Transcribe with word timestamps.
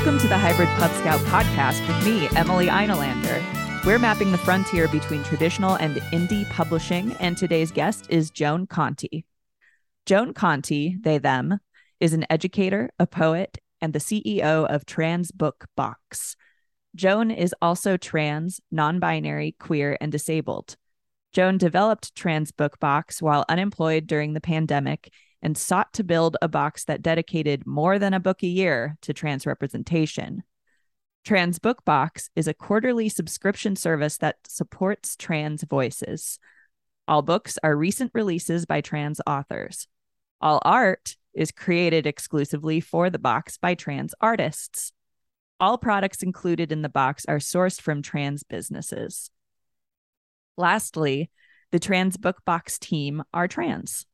Welcome 0.00 0.18
to 0.20 0.28
the 0.28 0.38
Hybrid 0.38 0.70
Pub 0.78 0.90
Scout 0.92 1.20
podcast 1.26 1.86
with 1.86 2.06
me, 2.06 2.26
Emily 2.34 2.68
Einolander. 2.68 3.84
We're 3.84 3.98
mapping 3.98 4.32
the 4.32 4.38
frontier 4.38 4.88
between 4.88 5.22
traditional 5.24 5.74
and 5.74 5.96
indie 5.96 6.48
publishing, 6.48 7.12
and 7.20 7.36
today's 7.36 7.70
guest 7.70 8.06
is 8.08 8.30
Joan 8.30 8.66
Conti. 8.66 9.26
Joan 10.06 10.32
Conti, 10.32 10.96
they, 10.98 11.18
them, 11.18 11.58
is 12.00 12.14
an 12.14 12.24
educator, 12.30 12.88
a 12.98 13.06
poet, 13.06 13.58
and 13.82 13.92
the 13.92 13.98
CEO 13.98 14.64
of 14.66 14.86
Trans 14.86 15.32
Book 15.32 15.66
Box. 15.76 16.34
Joan 16.96 17.30
is 17.30 17.54
also 17.60 17.98
trans, 17.98 18.58
non 18.70 19.00
binary, 19.00 19.54
queer, 19.60 19.98
and 20.00 20.10
disabled. 20.10 20.78
Joan 21.34 21.58
developed 21.58 22.14
Trans 22.14 22.52
Book 22.52 22.80
Box 22.80 23.20
while 23.20 23.44
unemployed 23.50 24.06
during 24.06 24.32
the 24.32 24.40
pandemic 24.40 25.12
and 25.42 25.56
sought 25.56 25.92
to 25.94 26.04
build 26.04 26.36
a 26.42 26.48
box 26.48 26.84
that 26.84 27.02
dedicated 27.02 27.66
more 27.66 27.98
than 27.98 28.14
a 28.14 28.20
book 28.20 28.42
a 28.42 28.46
year 28.46 28.96
to 29.02 29.14
trans 29.14 29.46
representation. 29.46 30.42
Trans 31.24 31.58
Book 31.58 31.84
Box 31.84 32.30
is 32.34 32.48
a 32.48 32.54
quarterly 32.54 33.08
subscription 33.08 33.76
service 33.76 34.18
that 34.18 34.36
supports 34.46 35.16
trans 35.16 35.64
voices. 35.64 36.38
All 37.06 37.22
books 37.22 37.58
are 37.62 37.76
recent 37.76 38.10
releases 38.14 38.66
by 38.66 38.80
trans 38.80 39.20
authors. 39.26 39.86
All 40.40 40.60
art 40.64 41.16
is 41.34 41.52
created 41.52 42.06
exclusively 42.06 42.80
for 42.80 43.10
the 43.10 43.18
box 43.18 43.58
by 43.58 43.74
trans 43.74 44.14
artists. 44.20 44.92
All 45.58 45.76
products 45.76 46.22
included 46.22 46.72
in 46.72 46.82
the 46.82 46.88
box 46.88 47.26
are 47.26 47.38
sourced 47.38 47.80
from 47.80 48.00
trans 48.00 48.42
businesses. 48.42 49.30
Lastly, 50.56 51.30
the 51.70 51.78
Trans 51.78 52.16
Book 52.16 52.44
Box 52.44 52.78
team 52.78 53.22
are 53.32 53.46
trans. 53.46 54.06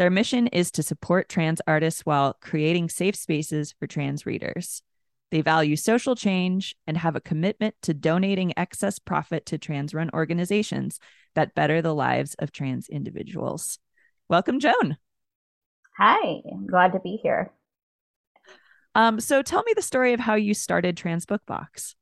Their 0.00 0.08
mission 0.08 0.46
is 0.46 0.70
to 0.70 0.82
support 0.82 1.28
trans 1.28 1.60
artists 1.66 2.06
while 2.06 2.32
creating 2.40 2.88
safe 2.88 3.14
spaces 3.14 3.74
for 3.78 3.86
trans 3.86 4.24
readers. 4.24 4.82
They 5.30 5.42
value 5.42 5.76
social 5.76 6.16
change 6.16 6.74
and 6.86 6.96
have 6.96 7.16
a 7.16 7.20
commitment 7.20 7.74
to 7.82 7.92
donating 7.92 8.54
excess 8.56 8.98
profit 8.98 9.44
to 9.44 9.58
trans 9.58 9.92
run 9.92 10.08
organizations 10.14 11.00
that 11.34 11.54
better 11.54 11.82
the 11.82 11.94
lives 11.94 12.34
of 12.38 12.50
trans 12.50 12.88
individuals. 12.88 13.78
Welcome, 14.26 14.58
Joan. 14.58 14.96
Hi, 15.98 16.40
I'm 16.50 16.66
glad 16.66 16.94
to 16.94 17.00
be 17.00 17.20
here. 17.22 17.52
Um, 18.94 19.20
so 19.20 19.42
tell 19.42 19.62
me 19.64 19.74
the 19.76 19.82
story 19.82 20.14
of 20.14 20.20
how 20.20 20.36
you 20.36 20.54
started 20.54 20.96
Trans 20.96 21.26
Book 21.26 21.42
Box. 21.44 21.94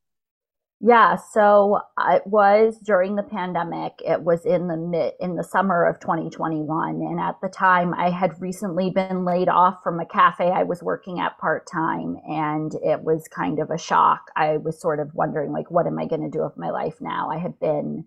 Yeah, 0.81 1.17
so 1.17 1.81
it 2.09 2.25
was 2.25 2.79
during 2.79 3.17
the 3.17 3.23
pandemic. 3.23 4.01
It 4.05 4.21
was 4.21 4.45
in 4.45 4.69
the 4.69 4.77
mid 4.77 5.13
in 5.19 5.35
the 5.35 5.43
summer 5.43 5.85
of 5.85 5.99
2021 5.99 6.95
and 7.01 7.19
at 7.19 7.35
the 7.41 7.49
time 7.49 7.93
I 7.93 8.09
had 8.09 8.39
recently 8.41 8.89
been 8.89 9.25
laid 9.25 9.49
off 9.49 9.83
from 9.83 9.99
a 9.99 10.05
cafe 10.05 10.51
I 10.51 10.63
was 10.63 10.81
working 10.81 11.19
at 11.19 11.37
part-time 11.37 12.15
and 12.25 12.73
it 12.75 13.01
was 13.01 13.27
kind 13.27 13.59
of 13.59 13.69
a 13.71 13.77
shock. 13.77 14.31
I 14.37 14.55
was 14.55 14.79
sort 14.79 15.01
of 15.01 15.13
wondering 15.13 15.51
like 15.51 15.69
what 15.69 15.85
am 15.85 15.99
I 15.99 16.05
going 16.05 16.23
to 16.23 16.29
do 16.29 16.43
with 16.43 16.57
my 16.57 16.69
life 16.69 16.95
now? 17.01 17.29
I 17.29 17.39
had 17.39 17.59
been 17.59 18.05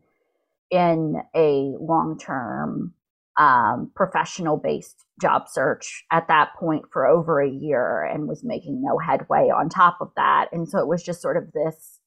in 0.70 1.23
a 1.34 1.75
long-term 1.78 2.95
um, 3.39 3.91
professional 3.95 4.56
based 4.56 5.05
job 5.20 5.47
search 5.47 6.05
at 6.11 6.28
that 6.28 6.55
point 6.59 6.84
for 6.91 7.06
over 7.06 7.39
a 7.43 7.50
year 7.50 8.03
and 8.03 8.28
was 8.28 8.43
making 8.43 8.83
no 8.83 8.97
headway 8.97 9.50
on 9.55 9.69
top 9.69 9.98
of 10.00 10.11
that. 10.17 10.48
And 10.53 10.67
so 10.67 10.78
it 10.78 10.87
was 10.87 11.03
just 11.03 11.20
sort 11.20 11.37
of 11.37 11.53
this 11.53 11.99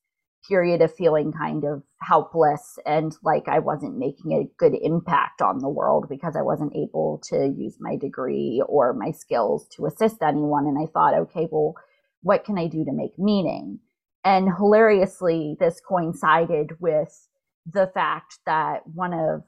period 0.47 0.81
of 0.81 0.94
feeling 0.95 1.31
kind 1.31 1.63
of 1.63 1.83
helpless 2.01 2.78
and 2.85 3.16
like 3.23 3.47
I 3.47 3.59
wasn't 3.59 3.97
making 3.97 4.33
a 4.33 4.50
good 4.57 4.73
impact 4.81 5.41
on 5.41 5.59
the 5.59 5.69
world 5.69 6.06
because 6.09 6.35
I 6.35 6.41
wasn't 6.41 6.75
able 6.75 7.22
to 7.29 7.53
use 7.57 7.78
my 7.79 7.95
degree 7.95 8.63
or 8.67 8.94
my 8.94 9.11
skills 9.11 9.67
to 9.75 9.85
assist 9.85 10.22
anyone. 10.22 10.67
And 10.67 10.78
I 10.78 10.91
thought, 10.91 11.13
okay, 11.13 11.47
well, 11.51 11.75
what 12.22 12.44
can 12.44 12.57
I 12.57 12.67
do 12.67 12.85
to 12.85 12.91
make 12.91 13.17
meaning? 13.17 13.79
And 14.23 14.50
hilariously, 14.57 15.56
this 15.59 15.79
coincided 15.88 16.72
with 16.79 17.27
the 17.72 17.91
fact 17.94 18.39
that 18.45 18.81
one 18.94 19.13
of 19.13 19.44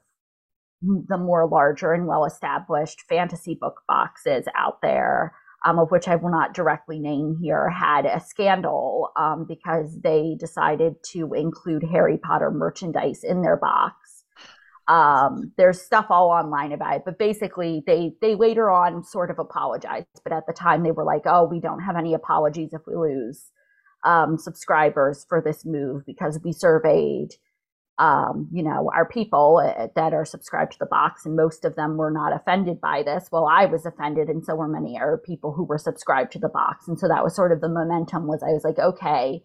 the 0.80 1.18
more 1.18 1.48
larger 1.48 1.92
and 1.92 2.06
well 2.06 2.24
established 2.24 3.02
fantasy 3.08 3.56
book 3.60 3.82
boxes 3.88 4.46
out 4.56 4.80
there 4.80 5.34
um, 5.64 5.78
of 5.78 5.90
which 5.90 6.08
I 6.08 6.16
will 6.16 6.30
not 6.30 6.54
directly 6.54 6.98
name 6.98 7.36
here, 7.40 7.68
had 7.68 8.06
a 8.06 8.20
scandal 8.20 9.10
um, 9.16 9.44
because 9.46 10.00
they 10.00 10.36
decided 10.38 11.02
to 11.12 11.34
include 11.34 11.82
Harry 11.84 12.18
Potter 12.18 12.50
merchandise 12.50 13.24
in 13.24 13.42
their 13.42 13.56
box. 13.56 14.24
Um, 14.86 15.52
there's 15.58 15.82
stuff 15.82 16.06
all 16.08 16.30
online 16.30 16.72
about 16.72 16.96
it, 16.96 17.02
but 17.04 17.18
basically 17.18 17.82
they 17.86 18.12
they 18.22 18.34
later 18.34 18.70
on 18.70 19.04
sort 19.04 19.30
of 19.30 19.38
apologized, 19.38 20.06
but 20.24 20.32
at 20.32 20.46
the 20.46 20.54
time 20.54 20.82
they 20.82 20.92
were 20.92 21.04
like, 21.04 21.22
"Oh, 21.26 21.44
we 21.44 21.60
don't 21.60 21.80
have 21.80 21.96
any 21.96 22.14
apologies 22.14 22.72
if 22.72 22.80
we 22.86 22.94
lose 22.94 23.50
um, 24.04 24.38
subscribers 24.38 25.26
for 25.28 25.42
this 25.42 25.66
move 25.66 26.06
because 26.06 26.40
we 26.42 26.52
surveyed." 26.52 27.34
Um, 27.98 28.48
you 28.52 28.62
know, 28.62 28.90
our 28.94 29.08
people 29.08 29.60
uh, 29.64 29.88
that 29.96 30.14
are 30.14 30.24
subscribed 30.24 30.72
to 30.72 30.78
the 30.78 30.86
box, 30.86 31.26
and 31.26 31.34
most 31.34 31.64
of 31.64 31.74
them 31.74 31.96
were 31.96 32.10
not 32.10 32.32
offended 32.32 32.80
by 32.80 33.02
this. 33.02 33.28
Well, 33.32 33.46
I 33.46 33.64
was 33.64 33.84
offended, 33.84 34.28
and 34.28 34.44
so 34.44 34.54
were 34.54 34.68
many 34.68 34.98
other 34.98 35.16
people 35.18 35.52
who 35.52 35.64
were 35.64 35.78
subscribed 35.78 36.32
to 36.32 36.38
the 36.38 36.48
box. 36.48 36.86
And 36.86 36.98
so 36.98 37.08
that 37.08 37.24
was 37.24 37.34
sort 37.34 37.50
of 37.50 37.60
the 37.60 37.68
momentum. 37.68 38.26
Was 38.28 38.42
I 38.42 38.52
was 38.52 38.62
like, 38.64 38.78
okay, 38.78 39.42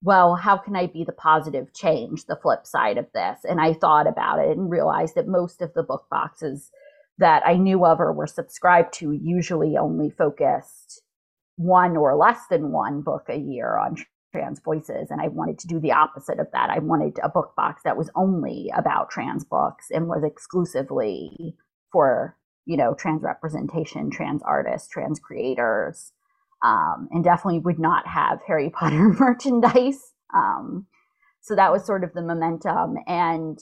well, 0.00 0.36
how 0.36 0.56
can 0.56 0.76
I 0.76 0.86
be 0.86 1.04
the 1.04 1.12
positive 1.12 1.74
change, 1.74 2.26
the 2.26 2.38
flip 2.40 2.66
side 2.66 2.98
of 2.98 3.06
this? 3.12 3.40
And 3.42 3.60
I 3.60 3.74
thought 3.74 4.06
about 4.06 4.38
it 4.38 4.56
and 4.56 4.70
realized 4.70 5.16
that 5.16 5.26
most 5.26 5.60
of 5.60 5.74
the 5.74 5.82
book 5.82 6.06
boxes 6.08 6.70
that 7.18 7.42
I 7.44 7.54
knew 7.54 7.84
of 7.84 8.00
or 8.00 8.12
were 8.12 8.28
subscribed 8.28 8.94
to 8.94 9.10
usually 9.10 9.76
only 9.76 10.10
focused 10.10 11.02
one 11.56 11.96
or 11.96 12.14
less 12.14 12.38
than 12.48 12.70
one 12.70 13.02
book 13.02 13.24
a 13.28 13.36
year 13.36 13.76
on 13.76 13.96
trans 14.32 14.60
voices 14.60 15.08
and 15.10 15.20
i 15.20 15.28
wanted 15.28 15.58
to 15.58 15.66
do 15.66 15.80
the 15.80 15.92
opposite 15.92 16.38
of 16.38 16.48
that. 16.52 16.70
I 16.70 16.78
wanted 16.80 17.18
a 17.22 17.28
book 17.28 17.54
box 17.56 17.82
that 17.84 17.96
was 17.96 18.10
only 18.14 18.70
about 18.76 19.10
trans 19.10 19.44
books 19.44 19.86
and 19.90 20.08
was 20.08 20.22
exclusively 20.24 21.56
for 21.92 22.36
you 22.66 22.76
know 22.76 22.94
trans 22.94 23.22
representation 23.22 24.10
trans 24.10 24.42
artists 24.42 24.88
trans 24.88 25.18
creators 25.18 26.12
um, 26.64 27.08
and 27.12 27.22
definitely 27.24 27.60
would 27.60 27.78
not 27.78 28.06
have 28.06 28.40
harry 28.46 28.70
potter 28.78 29.08
merchandise. 29.18 30.12
Um, 30.34 30.86
so 31.40 31.54
that 31.54 31.72
was 31.72 31.86
sort 31.86 32.04
of 32.04 32.12
the 32.12 32.22
momentum 32.22 32.96
and 33.06 33.58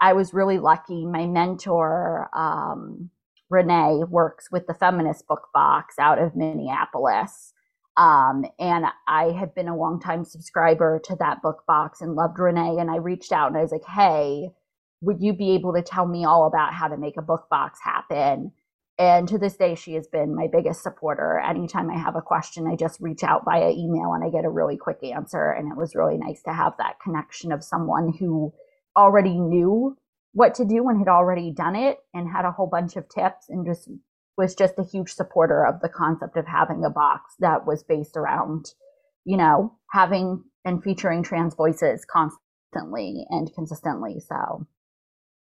i 0.00 0.12
was 0.12 0.34
really 0.34 0.58
lucky. 0.58 1.04
My 1.04 1.26
mentor 1.26 2.28
um, 2.34 3.10
renee 3.50 4.02
works 4.08 4.50
with 4.50 4.66
the 4.66 4.74
feminist 4.74 5.26
book 5.26 5.48
box 5.52 5.96
out 5.98 6.18
of 6.18 6.36
minneapolis 6.36 7.52
um, 7.96 8.44
and 8.58 8.86
I 9.08 9.32
had 9.32 9.54
been 9.54 9.68
a 9.68 9.76
longtime 9.76 10.24
subscriber 10.24 11.00
to 11.04 11.16
that 11.16 11.40
book 11.42 11.64
box 11.66 12.00
and 12.00 12.14
loved 12.14 12.38
Renee. 12.38 12.76
And 12.78 12.90
I 12.90 12.96
reached 12.96 13.32
out 13.32 13.48
and 13.48 13.56
I 13.56 13.62
was 13.62 13.72
like, 13.72 13.84
hey, 13.84 14.50
would 15.00 15.20
you 15.20 15.32
be 15.32 15.52
able 15.52 15.72
to 15.74 15.82
tell 15.82 16.06
me 16.06 16.24
all 16.24 16.46
about 16.46 16.74
how 16.74 16.88
to 16.88 16.96
make 16.96 17.16
a 17.16 17.22
book 17.22 17.46
box 17.50 17.78
happen? 17.82 18.52
And 18.98 19.28
to 19.28 19.38
this 19.38 19.56
day, 19.56 19.74
she 19.74 19.94
has 19.94 20.06
been 20.06 20.34
my 20.34 20.46
biggest 20.50 20.82
supporter. 20.82 21.38
Anytime 21.38 21.90
I 21.90 21.98
have 21.98 22.16
a 22.16 22.22
question, 22.22 22.66
I 22.66 22.76
just 22.76 23.00
reach 23.00 23.22
out 23.22 23.44
via 23.44 23.70
email 23.70 24.12
and 24.14 24.24
I 24.24 24.30
get 24.30 24.46
a 24.46 24.50
really 24.50 24.76
quick 24.76 25.02
answer. 25.02 25.50
And 25.50 25.70
it 25.70 25.76
was 25.76 25.94
really 25.94 26.16
nice 26.16 26.42
to 26.44 26.52
have 26.52 26.74
that 26.78 27.00
connection 27.00 27.52
of 27.52 27.64
someone 27.64 28.14
who 28.18 28.52
already 28.96 29.38
knew 29.38 29.96
what 30.32 30.54
to 30.54 30.64
do 30.64 30.88
and 30.88 30.98
had 30.98 31.08
already 31.08 31.50
done 31.50 31.76
it 31.76 31.98
and 32.14 32.28
had 32.28 32.44
a 32.44 32.52
whole 32.52 32.66
bunch 32.66 32.96
of 32.96 33.08
tips 33.08 33.48
and 33.48 33.66
just 33.66 33.88
was 34.36 34.54
just 34.54 34.78
a 34.78 34.84
huge 34.84 35.12
supporter 35.12 35.64
of 35.64 35.80
the 35.80 35.88
concept 35.88 36.36
of 36.36 36.46
having 36.46 36.84
a 36.84 36.90
box 36.90 37.34
that 37.40 37.66
was 37.66 37.82
based 37.82 38.16
around, 38.16 38.72
you 39.24 39.36
know, 39.36 39.72
having 39.90 40.44
and 40.64 40.82
featuring 40.82 41.22
trans 41.22 41.54
voices 41.54 42.04
constantly 42.04 43.24
and 43.30 43.52
consistently. 43.54 44.20
So, 44.20 44.66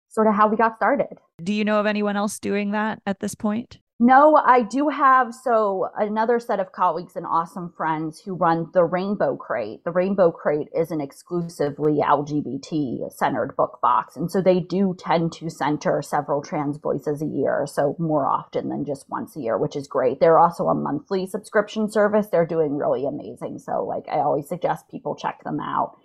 sort 0.08 0.26
of 0.26 0.34
how 0.34 0.48
we 0.48 0.56
got 0.56 0.76
started. 0.76 1.18
Do 1.42 1.52
you 1.52 1.64
know 1.64 1.80
of 1.80 1.86
anyone 1.86 2.16
else 2.16 2.38
doing 2.38 2.70
that 2.72 3.00
at 3.06 3.20
this 3.20 3.34
point? 3.34 3.78
No, 4.00 4.36
I 4.36 4.62
do 4.62 4.90
have 4.90 5.34
so 5.34 5.88
another 5.96 6.38
set 6.38 6.60
of 6.60 6.70
colleagues 6.70 7.16
and 7.16 7.26
awesome 7.26 7.72
friends 7.76 8.20
who 8.20 8.36
run 8.36 8.70
the 8.72 8.84
Rainbow 8.84 9.34
Crate. 9.36 9.82
The 9.82 9.90
Rainbow 9.90 10.30
Crate 10.30 10.68
is 10.72 10.92
an 10.92 11.00
exclusively 11.00 11.98
LGBT 11.98 13.12
centered 13.12 13.56
book 13.56 13.80
box. 13.82 14.14
And 14.14 14.30
so 14.30 14.40
they 14.40 14.60
do 14.60 14.94
tend 14.96 15.32
to 15.32 15.50
center 15.50 16.00
several 16.00 16.42
trans 16.42 16.78
voices 16.78 17.22
a 17.22 17.26
year, 17.26 17.66
so 17.66 17.96
more 17.98 18.28
often 18.28 18.68
than 18.68 18.84
just 18.84 19.10
once 19.10 19.34
a 19.34 19.40
year, 19.40 19.58
which 19.58 19.74
is 19.74 19.88
great. 19.88 20.20
They're 20.20 20.38
also 20.38 20.68
a 20.68 20.76
monthly 20.76 21.26
subscription 21.26 21.90
service. 21.90 22.28
They're 22.28 22.46
doing 22.46 22.76
really 22.76 23.04
amazing. 23.04 23.58
So 23.58 23.84
like 23.84 24.04
I 24.08 24.20
always 24.20 24.48
suggest 24.48 24.88
people 24.88 25.16
check 25.16 25.42
them 25.42 25.58
out. 25.58 25.96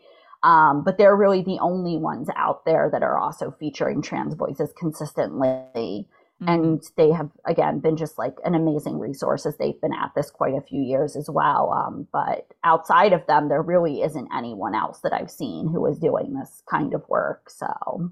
Um, 0.41 0.83
but 0.83 0.97
they're 0.97 1.15
really 1.15 1.43
the 1.43 1.59
only 1.61 1.97
ones 1.97 2.27
out 2.35 2.65
there 2.65 2.89
that 2.91 3.03
are 3.03 3.19
also 3.19 3.55
featuring 3.59 4.01
trans 4.01 4.33
voices 4.33 4.73
consistently. 4.75 6.07
Mm-hmm. 6.41 6.49
And 6.49 6.83
they 6.97 7.11
have, 7.11 7.29
again, 7.45 7.79
been 7.79 7.95
just 7.95 8.17
like 8.17 8.35
an 8.43 8.55
amazing 8.55 8.99
resource 8.99 9.45
as 9.45 9.57
they've 9.57 9.79
been 9.79 9.93
at 9.93 10.11
this 10.15 10.31
quite 10.31 10.55
a 10.55 10.61
few 10.61 10.81
years 10.81 11.15
as 11.15 11.29
well. 11.29 11.71
Um, 11.71 12.07
but 12.11 12.47
outside 12.63 13.13
of 13.13 13.25
them, 13.27 13.49
there 13.49 13.61
really 13.61 14.01
isn't 14.01 14.29
anyone 14.35 14.75
else 14.75 14.99
that 15.03 15.13
I've 15.13 15.31
seen 15.31 15.67
who 15.67 15.85
is 15.85 15.99
doing 15.99 16.33
this 16.33 16.63
kind 16.69 16.93
of 16.93 17.07
work. 17.07 17.49
So, 17.49 18.11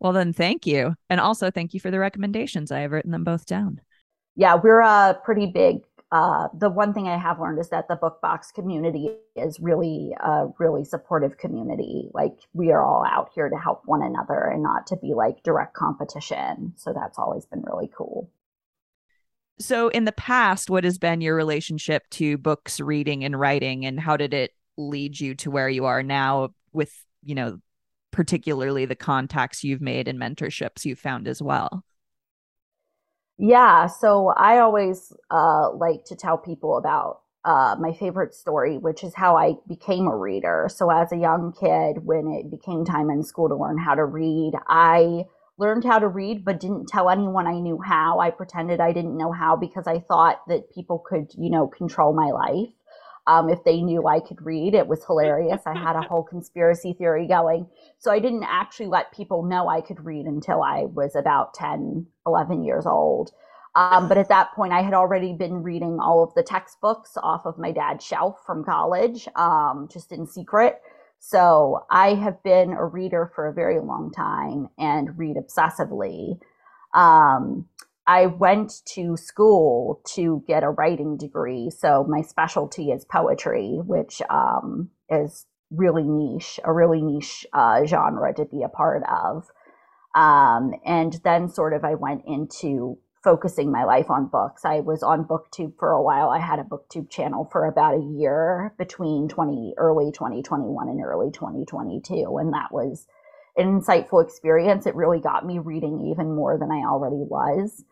well, 0.00 0.12
then 0.12 0.32
thank 0.32 0.66
you. 0.66 0.94
And 1.08 1.20
also 1.20 1.50
thank 1.50 1.74
you 1.74 1.80
for 1.80 1.90
the 1.90 1.98
recommendations. 1.98 2.70
I 2.70 2.80
have 2.80 2.92
written 2.92 3.10
them 3.10 3.24
both 3.24 3.46
down. 3.46 3.80
Yeah, 4.34 4.54
we're 4.54 4.80
a 4.80 5.18
pretty 5.24 5.46
big 5.46 5.82
uh, 6.12 6.48
the 6.52 6.68
one 6.68 6.92
thing 6.92 7.08
I 7.08 7.16
have 7.16 7.40
learned 7.40 7.58
is 7.58 7.70
that 7.70 7.88
the 7.88 7.96
book 7.96 8.20
box 8.20 8.52
community 8.52 9.16
is 9.34 9.58
really 9.58 10.14
a 10.20 10.48
really 10.58 10.84
supportive 10.84 11.38
community. 11.38 12.10
Like 12.12 12.34
we 12.52 12.70
are 12.70 12.84
all 12.84 13.02
out 13.10 13.30
here 13.34 13.48
to 13.48 13.56
help 13.56 13.80
one 13.86 14.02
another 14.02 14.44
and 14.44 14.62
not 14.62 14.86
to 14.88 14.96
be 14.96 15.14
like 15.14 15.42
direct 15.42 15.74
competition. 15.74 16.74
So 16.76 16.92
that's 16.92 17.18
always 17.18 17.46
been 17.46 17.62
really 17.62 17.90
cool. 17.96 18.30
So 19.58 19.88
in 19.88 20.04
the 20.04 20.12
past, 20.12 20.68
what 20.68 20.84
has 20.84 20.98
been 20.98 21.22
your 21.22 21.34
relationship 21.34 22.02
to 22.10 22.36
books, 22.36 22.78
reading, 22.78 23.24
and 23.24 23.38
writing, 23.38 23.86
and 23.86 23.98
how 23.98 24.18
did 24.18 24.34
it 24.34 24.50
lead 24.76 25.18
you 25.18 25.34
to 25.36 25.50
where 25.50 25.68
you 25.68 25.86
are 25.86 26.02
now 26.02 26.50
with, 26.74 26.92
you 27.24 27.34
know, 27.34 27.58
particularly 28.10 28.84
the 28.84 28.94
contacts 28.94 29.64
you've 29.64 29.80
made 29.80 30.08
and 30.08 30.18
mentorships 30.18 30.84
you've 30.84 30.98
found 30.98 31.26
as 31.26 31.40
well? 31.40 31.84
Yeah, 33.44 33.88
so 33.88 34.28
I 34.36 34.60
always 34.60 35.12
uh, 35.32 35.72
like 35.72 36.04
to 36.04 36.14
tell 36.14 36.38
people 36.38 36.76
about 36.76 37.22
uh, 37.44 37.74
my 37.80 37.92
favorite 37.92 38.34
story, 38.36 38.78
which 38.78 39.02
is 39.02 39.14
how 39.16 39.36
I 39.36 39.54
became 39.66 40.06
a 40.06 40.16
reader. 40.16 40.68
So, 40.72 40.90
as 40.90 41.10
a 41.10 41.16
young 41.16 41.52
kid, 41.52 42.06
when 42.06 42.28
it 42.28 42.52
became 42.52 42.84
time 42.84 43.10
in 43.10 43.24
school 43.24 43.48
to 43.48 43.56
learn 43.56 43.78
how 43.78 43.96
to 43.96 44.04
read, 44.04 44.52
I 44.68 45.24
learned 45.58 45.82
how 45.84 45.98
to 45.98 46.06
read, 46.06 46.44
but 46.44 46.60
didn't 46.60 46.86
tell 46.86 47.10
anyone 47.10 47.48
I 47.48 47.58
knew 47.58 47.80
how. 47.84 48.20
I 48.20 48.30
pretended 48.30 48.78
I 48.78 48.92
didn't 48.92 49.18
know 49.18 49.32
how 49.32 49.56
because 49.56 49.88
I 49.88 49.98
thought 49.98 50.42
that 50.46 50.72
people 50.72 51.00
could, 51.04 51.32
you 51.36 51.50
know, 51.50 51.66
control 51.66 52.12
my 52.12 52.30
life 52.30 52.70
um, 53.26 53.48
if 53.48 53.62
they 53.64 53.80
knew 53.80 54.06
I 54.06 54.20
could 54.20 54.44
read. 54.44 54.74
It 54.74 54.86
was 54.86 55.04
hilarious. 55.06 55.62
I 55.66 55.76
had 55.76 55.96
a 55.96 56.02
whole 56.02 56.22
conspiracy 56.22 56.94
theory 56.94 57.26
going. 57.26 57.66
So 57.98 58.10
I 58.10 58.18
didn't 58.18 58.44
actually 58.44 58.86
let 58.86 59.12
people 59.12 59.42
know 59.42 59.68
I 59.68 59.80
could 59.80 60.04
read 60.04 60.26
until 60.26 60.62
I 60.62 60.84
was 60.84 61.14
about 61.14 61.54
10, 61.54 62.06
11 62.26 62.64
years 62.64 62.86
old. 62.86 63.32
Um, 63.74 64.06
but 64.06 64.18
at 64.18 64.28
that 64.28 64.52
point, 64.52 64.72
I 64.72 64.82
had 64.82 64.92
already 64.92 65.32
been 65.32 65.62
reading 65.62 65.98
all 65.98 66.22
of 66.22 66.34
the 66.34 66.42
textbooks 66.42 67.16
off 67.16 67.46
of 67.46 67.56
my 67.56 67.72
dad's 67.72 68.04
shelf 68.04 68.38
from 68.44 68.64
college, 68.64 69.26
um, 69.34 69.88
just 69.90 70.12
in 70.12 70.26
secret. 70.26 70.80
So 71.20 71.86
I 71.90 72.14
have 72.14 72.42
been 72.42 72.72
a 72.72 72.84
reader 72.84 73.30
for 73.34 73.48
a 73.48 73.52
very 73.52 73.80
long 73.80 74.10
time 74.10 74.68
and 74.76 75.16
read 75.16 75.36
obsessively. 75.36 76.38
Um, 76.94 77.66
I 78.06 78.26
went 78.26 78.82
to 78.94 79.16
school 79.16 80.00
to 80.14 80.42
get 80.46 80.64
a 80.64 80.70
writing 80.70 81.16
degree. 81.16 81.70
So 81.70 82.04
my 82.08 82.22
specialty 82.22 82.90
is 82.90 83.04
poetry, 83.04 83.78
which 83.84 84.20
um, 84.28 84.90
is 85.08 85.46
really 85.70 86.02
niche, 86.02 86.58
a 86.64 86.72
really 86.72 87.00
niche 87.00 87.46
uh, 87.52 87.84
genre 87.86 88.34
to 88.34 88.44
be 88.44 88.62
a 88.62 88.68
part 88.68 89.02
of. 89.08 89.46
Um, 90.14 90.72
and 90.84 91.20
then 91.24 91.48
sort 91.48 91.72
of 91.72 91.84
I 91.84 91.94
went 91.94 92.24
into 92.26 92.98
focusing 93.22 93.70
my 93.70 93.84
life 93.84 94.10
on 94.10 94.26
books. 94.26 94.64
I 94.64 94.80
was 94.80 95.02
on 95.02 95.24
booktube 95.24 95.74
for 95.78 95.92
a 95.92 96.02
while. 96.02 96.28
I 96.28 96.40
had 96.40 96.58
a 96.58 96.64
booktube 96.64 97.08
channel 97.08 97.48
for 97.52 97.66
about 97.66 97.94
a 97.94 98.02
year 98.18 98.74
between 98.78 99.28
20 99.28 99.74
early 99.78 100.10
2021 100.10 100.88
and 100.88 101.00
early 101.00 101.30
2022 101.30 102.36
and 102.38 102.52
that 102.52 102.72
was 102.72 103.06
an 103.56 103.80
insightful 103.80 104.24
experience. 104.24 104.86
It 104.86 104.96
really 104.96 105.20
got 105.20 105.46
me 105.46 105.58
reading 105.58 106.08
even 106.10 106.34
more 106.34 106.58
than 106.58 106.72
I 106.72 106.84
already 106.84 107.22
was. 107.22 107.84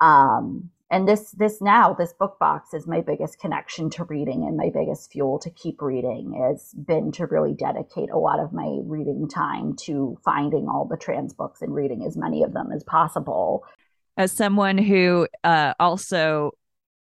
Um, 0.00 0.70
and 0.90 1.06
this 1.06 1.30
this 1.30 1.60
now 1.60 1.94
this 1.94 2.12
book 2.12 2.38
box 2.40 2.74
is 2.74 2.86
my 2.86 3.00
biggest 3.00 3.38
connection 3.38 3.90
to 3.90 4.04
reading 4.04 4.44
and 4.44 4.56
my 4.56 4.70
biggest 4.74 5.12
fuel 5.12 5.38
to 5.38 5.50
keep 5.50 5.80
reading. 5.80 6.32
Has 6.32 6.74
been 6.74 7.12
to 7.12 7.26
really 7.26 7.54
dedicate 7.54 8.10
a 8.10 8.18
lot 8.18 8.40
of 8.40 8.52
my 8.52 8.78
reading 8.82 9.28
time 9.28 9.76
to 9.84 10.18
finding 10.24 10.68
all 10.68 10.86
the 10.86 10.96
trans 10.96 11.32
books 11.32 11.62
and 11.62 11.72
reading 11.72 12.04
as 12.04 12.16
many 12.16 12.42
of 12.42 12.52
them 12.52 12.72
as 12.72 12.82
possible. 12.82 13.64
As 14.16 14.32
someone 14.32 14.78
who 14.78 15.28
uh, 15.44 15.74
also 15.78 16.52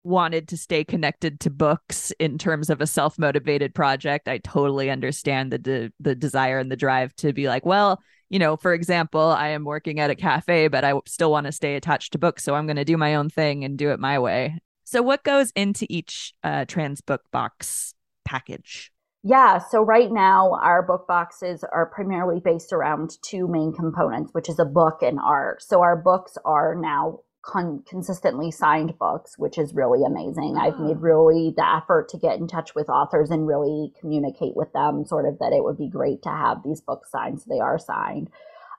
wanted 0.04 0.48
to 0.48 0.56
stay 0.56 0.84
connected 0.84 1.40
to 1.40 1.50
books 1.50 2.12
in 2.18 2.38
terms 2.38 2.70
of 2.70 2.80
a 2.80 2.86
self-motivated 2.86 3.74
project 3.74 4.28
i 4.28 4.38
totally 4.38 4.90
understand 4.90 5.52
the 5.52 5.58
de- 5.58 5.92
the 5.98 6.14
desire 6.14 6.58
and 6.58 6.70
the 6.70 6.76
drive 6.76 7.14
to 7.16 7.32
be 7.32 7.48
like 7.48 7.66
well 7.66 8.00
you 8.30 8.38
know, 8.38 8.56
for 8.56 8.74
example, 8.74 9.20
I 9.20 9.48
am 9.48 9.64
working 9.64 10.00
at 10.00 10.10
a 10.10 10.14
cafe, 10.14 10.68
but 10.68 10.84
I 10.84 10.94
still 11.06 11.30
want 11.30 11.46
to 11.46 11.52
stay 11.52 11.76
attached 11.76 12.12
to 12.12 12.18
books. 12.18 12.44
So 12.44 12.54
I'm 12.54 12.66
going 12.66 12.76
to 12.76 12.84
do 12.84 12.96
my 12.96 13.14
own 13.14 13.30
thing 13.30 13.64
and 13.64 13.78
do 13.78 13.90
it 13.90 14.00
my 14.00 14.18
way. 14.18 14.58
So, 14.84 15.02
what 15.02 15.22
goes 15.22 15.50
into 15.54 15.86
each 15.90 16.32
uh, 16.42 16.64
trans 16.64 17.00
book 17.00 17.22
box 17.30 17.94
package? 18.24 18.90
Yeah, 19.24 19.58
so 19.58 19.82
right 19.82 20.10
now 20.10 20.58
our 20.62 20.82
book 20.82 21.06
boxes 21.08 21.64
are 21.72 21.86
primarily 21.86 22.40
based 22.40 22.72
around 22.72 23.18
two 23.20 23.48
main 23.48 23.72
components, 23.72 24.30
which 24.32 24.48
is 24.48 24.58
a 24.60 24.64
book 24.64 25.02
and 25.02 25.18
art. 25.18 25.62
So 25.62 25.82
our 25.82 25.96
books 25.96 26.38
are 26.44 26.76
now 26.76 27.18
con- 27.42 27.82
consistently 27.88 28.50
signed 28.50 28.98
books, 28.98 29.38
which 29.38 29.58
is 29.58 29.74
really 29.74 30.04
amazing. 30.04 30.56
Oh. 30.56 30.60
I've 30.60 30.78
made 30.78 30.96
ah. 30.96 31.00
really 31.00 31.52
the 31.56 31.68
effort 31.68 32.08
to 32.10 32.18
get 32.18 32.38
in 32.38 32.48
touch 32.48 32.74
with 32.74 32.88
authors 32.88 33.30
and 33.30 33.46
really 33.46 33.92
communicate 34.00 34.56
with 34.56 34.72
them, 34.72 35.04
sort 35.04 35.26
of 35.26 35.38
that 35.38 35.52
it 35.52 35.64
would 35.64 35.78
be 35.78 35.88
great 35.88 36.22
to 36.22 36.30
have 36.30 36.62
these 36.64 36.80
books 36.80 37.10
signed. 37.10 37.40
So 37.40 37.46
they 37.48 37.60
are 37.60 37.78
signed. 37.78 38.30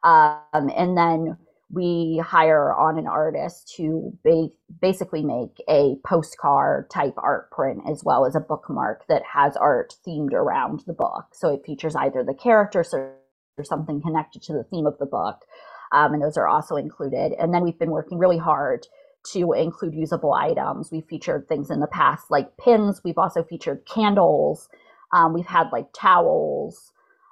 Um, 0.04 0.72
and 0.76 0.98
then 0.98 1.38
we 1.72 2.22
hire 2.26 2.74
on 2.74 2.98
an 2.98 3.06
artist 3.06 3.74
to 3.76 4.18
ba- 4.24 4.50
basically 4.82 5.24
make 5.24 5.62
a 5.70 5.98
postcard 6.04 6.90
type 6.90 7.14
art 7.18 7.52
print 7.52 7.84
as 7.88 8.04
well 8.04 8.26
as 8.26 8.36
a 8.36 8.40
bookmark 8.40 9.06
that 9.08 9.22
has 9.34 9.56
art 9.56 9.96
themed 10.06 10.34
around 10.34 10.84
the 10.88 10.94
book. 10.94 11.28
So 11.34 11.54
it 11.54 11.66
features 11.66 11.96
either 11.96 12.24
the 12.24 12.34
characters 12.34 12.94
or 12.94 13.16
something 13.64 14.02
connected 14.02 14.42
to 14.44 14.54
the 14.54 14.64
theme 14.64 14.88
of 14.88 14.98
the 15.00 15.06
book 15.06 15.46
um, 15.92 16.14
and 16.14 16.22
those 16.22 16.38
are 16.38 16.48
also 16.48 16.76
included. 16.76 17.34
And 17.40 17.54
then 17.54 17.64
we've 17.64 17.80
been 17.80 17.92
working 17.92 18.18
really 18.18 18.38
hard 18.38 18.86
to 19.32 19.54
include 19.54 19.94
usable 19.94 20.34
items. 20.34 20.92
We've 20.92 21.06
featured 21.06 21.48
things 21.48 21.70
in 21.70 21.80
the 21.80 21.88
past 21.88 22.30
like 22.30 22.58
pins. 22.58 23.02
We've 23.04 23.18
also 23.18 23.44
featured 23.44 23.86
candles. 23.86 24.70
Um, 25.14 25.34
we've 25.34 25.46
had 25.46 25.70
like 25.72 25.88
towels. 25.94 26.92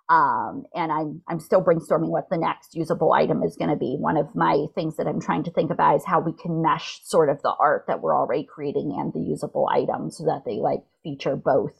Um, 0.10 0.64
and 0.74 0.90
I'm 0.90 1.22
I'm 1.28 1.40
still 1.40 1.62
brainstorming 1.62 2.08
what 2.08 2.30
the 2.30 2.38
next 2.38 2.76
usable 2.76 3.12
item 3.12 3.44
is 3.44 3.58
going 3.58 3.70
to 3.70 3.76
be. 3.76 3.98
One 4.00 4.16
of 4.16 4.36
my 4.36 4.66
things 4.74 4.96
that 4.96 5.08
I'm 5.08 5.20
trying 5.20 5.44
to 5.44 5.52
think 5.52 5.70
about 5.70 5.98
is 5.98 6.06
how 6.06 6.22
we 6.22 6.32
can 6.32 6.62
mesh 6.62 7.02
sort 7.04 7.30
of 7.30 7.42
the 7.42 7.54
art 7.60 7.86
that 7.88 8.02
we're 8.02 8.16
already 8.16 8.46
creating 8.46 8.96
and 8.98 9.12
the 9.12 9.20
usable 9.20 9.68
items 9.70 10.18
so 10.18 10.24
that 10.26 10.44
they 10.46 10.60
like 10.60 10.80
feature 11.04 11.36
both 11.36 11.74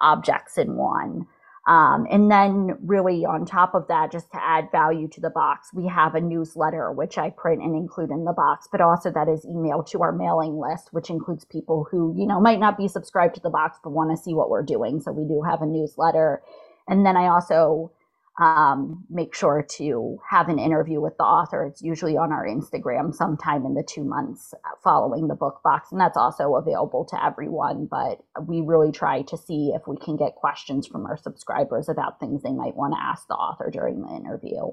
objects 0.00 0.58
in 0.58 0.76
one. 0.76 1.26
Um, 1.66 2.06
and 2.10 2.30
then, 2.30 2.78
really, 2.80 3.24
on 3.24 3.44
top 3.44 3.74
of 3.74 3.88
that, 3.88 4.12
just 4.12 4.30
to 4.30 4.42
add 4.42 4.70
value 4.70 5.08
to 5.08 5.20
the 5.20 5.30
box, 5.30 5.70
we 5.74 5.88
have 5.88 6.14
a 6.14 6.20
newsletter, 6.20 6.92
which 6.92 7.18
I 7.18 7.30
print 7.30 7.60
and 7.60 7.74
include 7.74 8.10
in 8.10 8.24
the 8.24 8.32
box, 8.32 8.68
but 8.70 8.80
also 8.80 9.10
that 9.10 9.28
is 9.28 9.44
emailed 9.44 9.88
to 9.90 10.02
our 10.02 10.12
mailing 10.12 10.58
list, 10.58 10.90
which 10.92 11.10
includes 11.10 11.44
people 11.44 11.88
who, 11.90 12.14
you 12.16 12.26
know, 12.26 12.40
might 12.40 12.60
not 12.60 12.78
be 12.78 12.86
subscribed 12.86 13.34
to 13.34 13.40
the 13.40 13.50
box, 13.50 13.78
but 13.82 13.90
want 13.90 14.16
to 14.16 14.22
see 14.22 14.32
what 14.32 14.48
we're 14.48 14.62
doing. 14.62 15.00
So 15.00 15.10
we 15.10 15.26
do 15.26 15.42
have 15.42 15.60
a 15.60 15.66
newsletter. 15.66 16.40
And 16.86 17.04
then 17.04 17.16
I 17.16 17.26
also 17.26 17.90
um, 18.38 19.04
make 19.08 19.34
sure 19.34 19.66
to 19.76 20.18
have 20.28 20.48
an 20.48 20.58
interview 20.58 21.00
with 21.00 21.16
the 21.16 21.24
author. 21.24 21.64
It's 21.64 21.80
usually 21.80 22.16
on 22.16 22.32
our 22.32 22.46
Instagram 22.46 23.14
sometime 23.14 23.64
in 23.64 23.74
the 23.74 23.82
two 23.82 24.04
months 24.04 24.52
following 24.84 25.28
the 25.28 25.34
book 25.34 25.60
box, 25.64 25.90
and 25.90 26.00
that's 26.00 26.16
also 26.16 26.54
available 26.56 27.06
to 27.06 27.24
everyone. 27.24 27.86
But 27.90 28.22
we 28.46 28.60
really 28.60 28.92
try 28.92 29.22
to 29.22 29.36
see 29.38 29.72
if 29.74 29.82
we 29.86 29.96
can 29.96 30.16
get 30.16 30.34
questions 30.34 30.86
from 30.86 31.06
our 31.06 31.16
subscribers 31.16 31.88
about 31.88 32.20
things 32.20 32.42
they 32.42 32.52
might 32.52 32.76
want 32.76 32.92
to 32.94 33.02
ask 33.02 33.26
the 33.26 33.34
author 33.34 33.70
during 33.70 34.02
the 34.02 34.14
interview. 34.14 34.72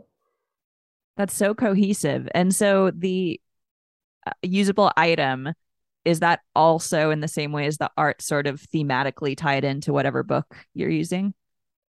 That's 1.15 1.35
so 1.35 1.53
cohesive. 1.53 2.27
And 2.33 2.53
so 2.53 2.91
the 2.91 3.39
uh, 4.25 4.31
usable 4.41 4.91
item 4.97 5.53
is 6.05 6.19
that 6.19 6.41
also 6.55 7.11
in 7.11 7.21
the 7.21 7.27
same 7.27 7.51
way 7.53 7.65
as 7.65 7.77
the 7.77 7.91
art 7.95 8.21
sort 8.21 8.47
of 8.47 8.61
thematically 8.61 9.37
tied 9.37 9.63
into 9.63 9.93
whatever 9.93 10.23
book 10.23 10.57
you're 10.73 10.89
using? 10.89 11.33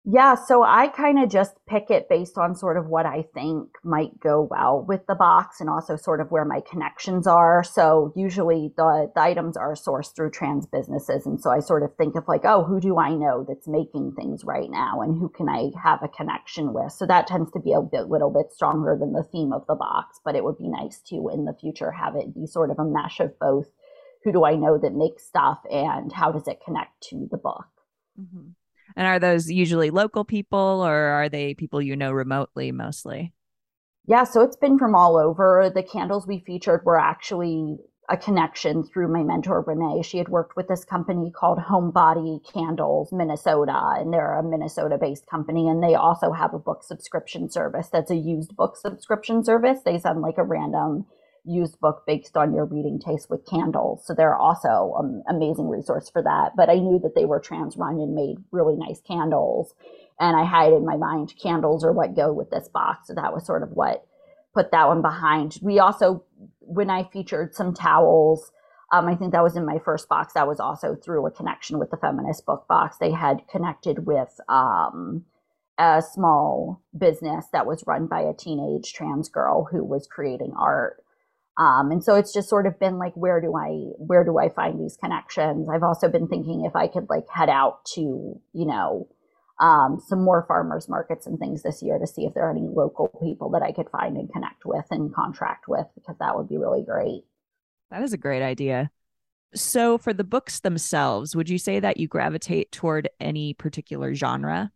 Yeah, 0.06 0.34
so 0.34 0.62
I 0.62 0.88
kind 0.88 1.18
of 1.18 1.30
just 1.30 1.54
pick 1.66 1.90
it 1.90 2.10
based 2.10 2.36
on 2.36 2.54
sort 2.54 2.76
of 2.76 2.88
what 2.88 3.06
I 3.06 3.24
think 3.32 3.70
might 3.82 4.20
go 4.20 4.42
well 4.42 4.84
with 4.86 5.06
the 5.06 5.14
box 5.14 5.62
and 5.62 5.70
also 5.70 5.96
sort 5.96 6.20
of 6.20 6.30
where 6.30 6.44
my 6.44 6.60
connections 6.60 7.26
are. 7.26 7.64
So 7.64 8.12
usually 8.14 8.74
the, 8.76 9.10
the 9.14 9.20
items 9.22 9.56
are 9.56 9.72
sourced 9.72 10.14
through 10.14 10.32
trans 10.32 10.66
businesses. 10.66 11.24
And 11.24 11.40
so 11.40 11.50
I 11.50 11.60
sort 11.60 11.82
of 11.82 11.96
think 11.96 12.16
of 12.16 12.28
like, 12.28 12.42
oh, 12.44 12.64
who 12.64 12.80
do 12.80 12.98
I 12.98 13.14
know 13.14 13.46
that's 13.48 13.66
making 13.66 14.12
things 14.12 14.44
right 14.44 14.68
now 14.70 15.00
and 15.00 15.18
who 15.18 15.30
can 15.30 15.48
I 15.48 15.70
have 15.82 16.02
a 16.02 16.08
connection 16.08 16.74
with? 16.74 16.92
So 16.92 17.06
that 17.06 17.26
tends 17.26 17.50
to 17.52 17.60
be 17.60 17.72
a 17.72 17.80
bit, 17.80 18.08
little 18.10 18.30
bit 18.30 18.52
stronger 18.52 18.98
than 19.00 19.14
the 19.14 19.22
theme 19.32 19.54
of 19.54 19.66
the 19.66 19.74
box, 19.74 20.20
but 20.22 20.36
it 20.36 20.44
would 20.44 20.58
be 20.58 20.68
nice 20.68 21.00
to 21.08 21.30
in 21.32 21.46
the 21.46 21.56
future 21.58 21.90
have 21.90 22.14
it 22.14 22.34
be 22.34 22.46
sort 22.46 22.70
of 22.70 22.78
a 22.78 22.84
mesh 22.84 23.20
of 23.20 23.38
both 23.38 23.68
who 24.22 24.32
do 24.32 24.44
I 24.44 24.54
know 24.56 24.76
that 24.76 24.92
makes 24.92 25.24
stuff 25.24 25.60
and 25.70 26.12
how 26.12 26.30
does 26.30 26.46
it 26.46 26.60
connect 26.62 27.02
to 27.04 27.26
the 27.30 27.38
book. 27.38 27.68
Mm-hmm. 28.20 28.50
And 28.96 29.06
are 29.06 29.18
those 29.18 29.50
usually 29.50 29.90
local 29.90 30.24
people 30.24 30.58
or 30.84 30.94
are 30.94 31.28
they 31.28 31.54
people 31.54 31.82
you 31.82 31.96
know 31.96 32.12
remotely 32.12 32.72
mostly? 32.72 33.32
Yeah, 34.06 34.24
so 34.24 34.42
it's 34.42 34.56
been 34.56 34.78
from 34.78 34.94
all 34.94 35.16
over. 35.16 35.70
The 35.74 35.82
candles 35.82 36.26
we 36.26 36.40
featured 36.40 36.84
were 36.84 36.98
actually 36.98 37.78
a 38.10 38.16
connection 38.16 38.84
through 38.84 39.08
my 39.08 39.22
mentor 39.22 39.62
Renee. 39.62 40.02
She 40.02 40.18
had 40.18 40.28
worked 40.28 40.56
with 40.56 40.68
this 40.68 40.84
company 40.84 41.32
called 41.34 41.58
Homebody 41.58 42.40
Candles 42.52 43.12
Minnesota, 43.12 43.94
and 43.98 44.12
they're 44.12 44.38
a 44.38 44.42
Minnesota-based 44.42 45.26
company, 45.26 45.68
and 45.68 45.82
they 45.82 45.94
also 45.94 46.32
have 46.32 46.52
a 46.52 46.58
book 46.58 46.82
subscription 46.82 47.50
service 47.50 47.88
that's 47.90 48.10
a 48.10 48.16
used 48.16 48.54
book 48.56 48.76
subscription 48.76 49.42
service. 49.42 49.78
They 49.84 49.98
send 49.98 50.20
like 50.20 50.36
a 50.36 50.44
random 50.44 51.06
used 51.44 51.78
book 51.80 52.04
based 52.06 52.36
on 52.36 52.54
your 52.54 52.64
reading 52.64 52.98
taste 52.98 53.28
with 53.28 53.46
candles. 53.46 54.06
So 54.06 54.14
they're 54.14 54.36
also 54.36 54.94
an 54.98 55.22
amazing 55.28 55.68
resource 55.68 56.08
for 56.10 56.22
that. 56.22 56.52
But 56.56 56.70
I 56.70 56.74
knew 56.74 56.98
that 57.00 57.14
they 57.14 57.24
were 57.24 57.40
trans 57.40 57.76
run 57.76 58.00
and 58.00 58.14
made 58.14 58.36
really 58.50 58.76
nice 58.76 59.00
candles. 59.00 59.74
And 60.18 60.36
I 60.36 60.44
had 60.44 60.72
in 60.72 60.84
my 60.84 60.96
mind 60.96 61.34
candles 61.40 61.84
are 61.84 61.92
what 61.92 62.16
go 62.16 62.32
with 62.32 62.50
this 62.50 62.68
box. 62.68 63.08
So 63.08 63.14
that 63.14 63.34
was 63.34 63.44
sort 63.46 63.62
of 63.62 63.70
what 63.70 64.06
put 64.54 64.70
that 64.70 64.88
one 64.88 65.02
behind. 65.02 65.58
We 65.60 65.78
also, 65.80 66.24
when 66.60 66.88
I 66.88 67.04
featured 67.12 67.54
some 67.54 67.74
towels, 67.74 68.52
um, 68.92 69.08
I 69.08 69.16
think 69.16 69.32
that 69.32 69.42
was 69.42 69.56
in 69.56 69.66
my 69.66 69.78
first 69.84 70.08
box. 70.08 70.34
That 70.34 70.46
was 70.46 70.60
also 70.60 70.94
through 70.94 71.26
a 71.26 71.30
connection 71.30 71.78
with 71.78 71.90
the 71.90 71.96
feminist 71.96 72.46
book 72.46 72.66
box. 72.68 72.96
They 72.98 73.10
had 73.10 73.42
connected 73.50 74.06
with 74.06 74.38
um, 74.48 75.24
a 75.78 76.00
small 76.00 76.80
business 76.96 77.46
that 77.52 77.66
was 77.66 77.84
run 77.86 78.06
by 78.06 78.20
a 78.20 78.32
teenage 78.32 78.92
trans 78.92 79.28
girl 79.28 79.64
who 79.70 79.82
was 79.82 80.06
creating 80.06 80.52
art. 80.56 81.03
Um, 81.56 81.92
and 81.92 82.02
so 82.02 82.16
it's 82.16 82.32
just 82.32 82.48
sort 82.48 82.66
of 82.66 82.80
been 82.80 82.98
like, 82.98 83.14
where 83.14 83.40
do 83.40 83.56
I, 83.56 83.68
where 83.98 84.24
do 84.24 84.38
I 84.38 84.48
find 84.48 84.80
these 84.80 84.96
connections? 84.96 85.68
I've 85.68 85.84
also 85.84 86.08
been 86.08 86.26
thinking 86.26 86.64
if 86.64 86.74
I 86.74 86.88
could 86.88 87.08
like 87.08 87.28
head 87.28 87.48
out 87.48 87.84
to, 87.94 88.00
you 88.52 88.66
know, 88.66 89.08
um, 89.60 90.02
some 90.04 90.22
more 90.22 90.44
farmers 90.48 90.88
markets 90.88 91.26
and 91.26 91.38
things 91.38 91.62
this 91.62 91.80
year 91.82 91.98
to 91.98 92.06
see 92.06 92.24
if 92.24 92.34
there 92.34 92.46
are 92.46 92.50
any 92.50 92.66
local 92.66 93.08
people 93.22 93.50
that 93.50 93.62
I 93.62 93.70
could 93.70 93.88
find 93.88 94.16
and 94.16 94.32
connect 94.32 94.66
with 94.66 94.84
and 94.90 95.14
contract 95.14 95.68
with, 95.68 95.86
because 95.94 96.16
that 96.18 96.36
would 96.36 96.48
be 96.48 96.56
really 96.56 96.82
great. 96.82 97.24
That 97.90 98.02
is 98.02 98.12
a 98.12 98.18
great 98.18 98.42
idea. 98.42 98.90
So, 99.54 99.98
for 99.98 100.12
the 100.12 100.24
books 100.24 100.58
themselves, 100.58 101.36
would 101.36 101.48
you 101.48 101.58
say 101.58 101.78
that 101.78 101.98
you 101.98 102.08
gravitate 102.08 102.72
toward 102.72 103.08
any 103.20 103.54
particular 103.54 104.12
genre? 104.12 104.72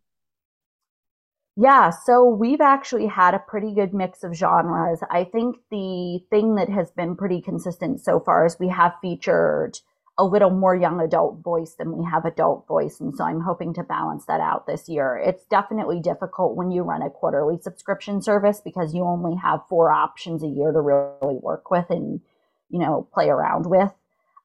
Yeah, 1.61 1.89
so 1.89 2.23
we've 2.23 2.61
actually 2.61 3.07
had 3.07 3.33
a 3.33 3.39
pretty 3.39 3.73
good 3.73 3.93
mix 3.93 4.23
of 4.23 4.33
genres. 4.33 5.01
I 5.11 5.25
think 5.25 5.57
the 5.69 6.19
thing 6.29 6.55
that 6.55 6.69
has 6.69 6.89
been 6.91 7.17
pretty 7.17 7.41
consistent 7.41 7.99
so 7.99 8.21
far 8.21 8.45
is 8.45 8.55
we 8.57 8.69
have 8.69 8.93
featured 9.01 9.77
a 10.17 10.23
little 10.23 10.51
more 10.51 10.73
young 10.73 11.01
adult 11.01 11.43
voice 11.43 11.73
than 11.77 11.97
we 11.97 12.05
have 12.09 12.23
adult 12.23 12.65
voice. 12.65 13.01
And 13.01 13.13
so 13.13 13.25
I'm 13.25 13.41
hoping 13.41 13.73
to 13.73 13.83
balance 13.83 14.23
that 14.27 14.39
out 14.39 14.67
this 14.67 14.87
year. 14.87 15.17
It's 15.17 15.43
definitely 15.47 15.99
difficult 15.99 16.55
when 16.55 16.71
you 16.71 16.83
run 16.83 17.01
a 17.01 17.09
quarterly 17.09 17.57
subscription 17.61 18.21
service 18.21 18.61
because 18.63 18.93
you 18.93 19.03
only 19.03 19.35
have 19.35 19.67
four 19.67 19.91
options 19.91 20.43
a 20.43 20.47
year 20.47 20.71
to 20.71 20.79
really 20.79 21.39
work 21.41 21.69
with 21.69 21.89
and, 21.89 22.21
you 22.69 22.79
know, 22.79 23.05
play 23.13 23.27
around 23.27 23.65
with. 23.65 23.91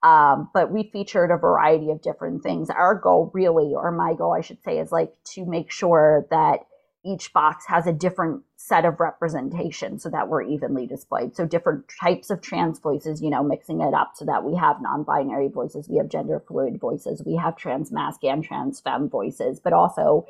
Um, 0.02 0.50
but 0.52 0.72
we 0.72 0.90
featured 0.92 1.30
a 1.30 1.36
variety 1.36 1.92
of 1.92 2.02
different 2.02 2.42
things. 2.42 2.70
Our 2.70 2.96
goal, 2.96 3.30
really, 3.32 3.72
or 3.72 3.92
my 3.92 4.14
goal, 4.14 4.34
I 4.36 4.40
should 4.40 4.64
say, 4.64 4.80
is 4.80 4.90
like 4.90 5.14
to 5.34 5.46
make 5.46 5.70
sure 5.70 6.26
that 6.32 6.66
each 7.04 7.32
box 7.32 7.66
has 7.66 7.86
a 7.86 7.92
different 7.92 8.42
set 8.56 8.84
of 8.84 8.98
representation 8.98 9.98
so 9.98 10.08
that 10.08 10.28
we're 10.28 10.42
evenly 10.42 10.86
displayed. 10.86 11.36
So 11.36 11.44
different 11.44 11.84
types 12.00 12.30
of 12.30 12.40
trans 12.40 12.78
voices, 12.78 13.20
you 13.20 13.30
know, 13.30 13.42
mixing 13.42 13.80
it 13.80 13.92
up 13.92 14.12
so 14.14 14.24
that 14.24 14.44
we 14.44 14.56
have 14.56 14.80
non-binary 14.80 15.48
voices, 15.48 15.88
we 15.88 15.98
have 15.98 16.08
gender 16.08 16.42
fluid 16.46 16.80
voices, 16.80 17.22
we 17.24 17.36
have 17.36 17.56
trans 17.56 17.92
masc 17.92 18.24
and 18.24 18.42
trans 18.42 18.80
femme 18.80 19.08
voices, 19.08 19.60
but 19.60 19.72
also 19.72 20.26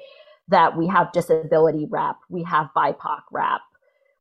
that 0.48 0.76
we 0.76 0.88
have 0.88 1.12
disability 1.12 1.86
rap, 1.88 2.18
we 2.28 2.42
have 2.42 2.70
BIPOC 2.76 3.22
rap, 3.30 3.60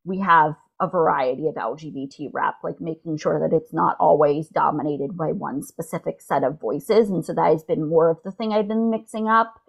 we 0.04 0.20
have 0.20 0.54
a 0.80 0.88
variety 0.88 1.48
of 1.48 1.54
LGBT 1.54 2.30
rap, 2.32 2.56
like 2.62 2.80
making 2.80 3.16
sure 3.16 3.40
that 3.40 3.54
it's 3.54 3.72
not 3.72 3.96
always 4.00 4.48
dominated 4.48 5.16
by 5.16 5.32
one 5.32 5.62
specific 5.62 6.20
set 6.20 6.44
of 6.44 6.60
voices. 6.60 7.08
And 7.10 7.24
so 7.24 7.32
that 7.34 7.52
has 7.52 7.62
been 7.62 7.88
more 7.88 8.10
of 8.10 8.18
the 8.24 8.32
thing 8.32 8.52
I've 8.52 8.68
been 8.68 8.90
mixing 8.90 9.28
up. 9.28 9.60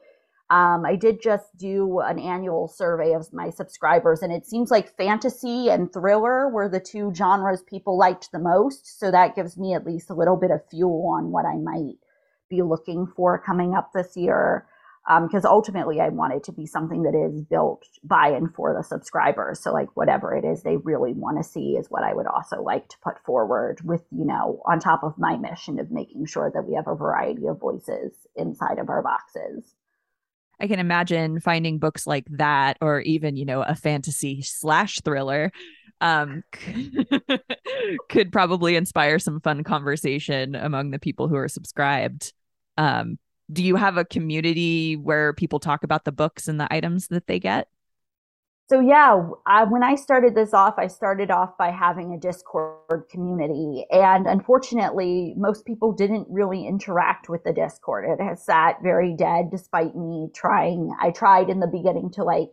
Um, 0.51 0.85
I 0.85 0.95
did 0.95 1.23
just 1.23 1.57
do 1.57 2.01
an 2.01 2.19
annual 2.19 2.67
survey 2.67 3.13
of 3.13 3.33
my 3.33 3.49
subscribers, 3.49 4.21
and 4.21 4.31
it 4.31 4.45
seems 4.45 4.69
like 4.69 4.95
fantasy 4.95 5.69
and 5.69 5.91
thriller 5.91 6.49
were 6.49 6.69
the 6.69 6.79
two 6.79 7.11
genres 7.15 7.63
people 7.63 7.97
liked 7.97 8.31
the 8.31 8.39
most. 8.39 8.99
So 8.99 9.09
that 9.09 9.35
gives 9.35 9.57
me 9.57 9.73
at 9.73 9.87
least 9.87 10.11
a 10.11 10.15
little 10.15 10.37
bit 10.37 10.51
of 10.51 10.61
fuel 10.69 11.15
on 11.17 11.31
what 11.31 11.45
I 11.45 11.55
might 11.55 11.97
be 12.47 12.61
looking 12.61 13.07
for 13.15 13.39
coming 13.39 13.73
up 13.73 13.91
this 13.91 14.15
year. 14.15 14.67
Because 15.07 15.45
um, 15.45 15.51
ultimately, 15.51 15.99
I 15.99 16.09
want 16.09 16.33
it 16.33 16.43
to 16.45 16.51
be 16.51 16.65
something 16.65 17.03
that 17.03 17.15
is 17.15 17.41
built 17.41 17.83
by 18.03 18.29
and 18.29 18.53
for 18.53 18.73
the 18.73 18.83
subscribers. 18.83 19.59
So, 19.59 19.71
like, 19.71 19.89
whatever 19.95 20.35
it 20.35 20.43
is 20.43 20.61
they 20.63 20.77
really 20.77 21.13
want 21.13 21.37
to 21.37 21.43
see 21.43 21.75
is 21.75 21.87
what 21.89 22.03
I 22.03 22.13
would 22.13 22.25
also 22.25 22.61
like 22.61 22.89
to 22.89 22.97
put 23.03 23.23
forward, 23.23 23.81
with, 23.83 24.01
you 24.11 24.25
know, 24.25 24.61
on 24.65 24.79
top 24.79 25.03
of 25.03 25.17
my 25.17 25.37
mission 25.37 25.79
of 25.79 25.91
making 25.91 26.25
sure 26.25 26.51
that 26.51 26.65
we 26.67 26.73
have 26.73 26.87
a 26.87 26.95
variety 26.95 27.45
of 27.45 27.59
voices 27.59 28.13
inside 28.35 28.79
of 28.79 28.89
our 28.89 29.03
boxes. 29.03 29.75
I 30.59 30.67
can 30.67 30.79
imagine 30.79 31.39
finding 31.39 31.79
books 31.79 32.07
like 32.07 32.25
that, 32.31 32.77
or 32.81 33.01
even, 33.01 33.35
you 33.35 33.45
know, 33.45 33.61
a 33.61 33.75
fantasy 33.75 34.41
slash 34.41 34.99
thriller, 35.01 35.51
um, 36.01 36.43
could 38.09 38.31
probably 38.31 38.75
inspire 38.75 39.19
some 39.19 39.41
fun 39.41 39.63
conversation 39.63 40.55
among 40.55 40.91
the 40.91 40.99
people 40.99 41.27
who 41.27 41.35
are 41.35 41.47
subscribed. 41.47 42.33
Um, 42.77 43.17
do 43.51 43.63
you 43.63 43.75
have 43.75 43.97
a 43.97 44.05
community 44.05 44.95
where 44.95 45.33
people 45.33 45.59
talk 45.59 45.83
about 45.83 46.03
the 46.03 46.11
books 46.11 46.47
and 46.47 46.59
the 46.59 46.71
items 46.73 47.07
that 47.09 47.27
they 47.27 47.39
get? 47.39 47.67
So 48.67 48.79
yeah, 48.79 49.21
I, 49.45 49.63
when 49.65 49.83
I 49.83 49.93
started 49.93 50.33
this 50.33 50.51
off, 50.51 50.75
I 50.79 50.87
started 50.87 51.29
off 51.29 51.55
by 51.55 51.69
having 51.69 52.13
a 52.13 52.19
Discord 52.19 53.03
community, 53.11 53.85
and 53.91 54.25
unfortunately, 54.25 55.35
most 55.37 55.65
people 55.65 55.91
didn't 55.91 56.25
really 56.31 56.65
interact 56.65 57.29
with 57.29 57.43
the 57.43 57.53
Discord. 57.53 58.05
It 58.09 58.23
has 58.23 58.43
sat 58.43 58.81
very 58.81 59.13
dead, 59.15 59.51
despite 59.51 59.95
me 59.95 60.29
trying. 60.33 60.89
I 60.99 61.11
tried 61.11 61.51
in 61.51 61.59
the 61.59 61.67
beginning 61.67 62.09
to 62.13 62.23
like 62.23 62.49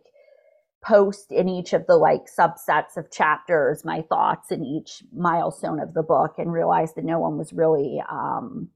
post 0.85 1.31
in 1.31 1.49
each 1.49 1.73
of 1.73 1.87
the 1.87 1.95
like 1.95 2.25
subsets 2.37 2.95
of 2.95 3.09
chapters 3.09 3.83
my 3.83 4.03
thoughts 4.03 4.51
in 4.51 4.63
each 4.63 5.01
milestone 5.15 5.79
of 5.79 5.95
the 5.95 6.03
book, 6.03 6.35
and 6.37 6.53
realized 6.53 6.95
that 6.95 7.05
no 7.05 7.17
one 7.17 7.39
was 7.39 7.53
really 7.53 8.03
um, 8.07 8.69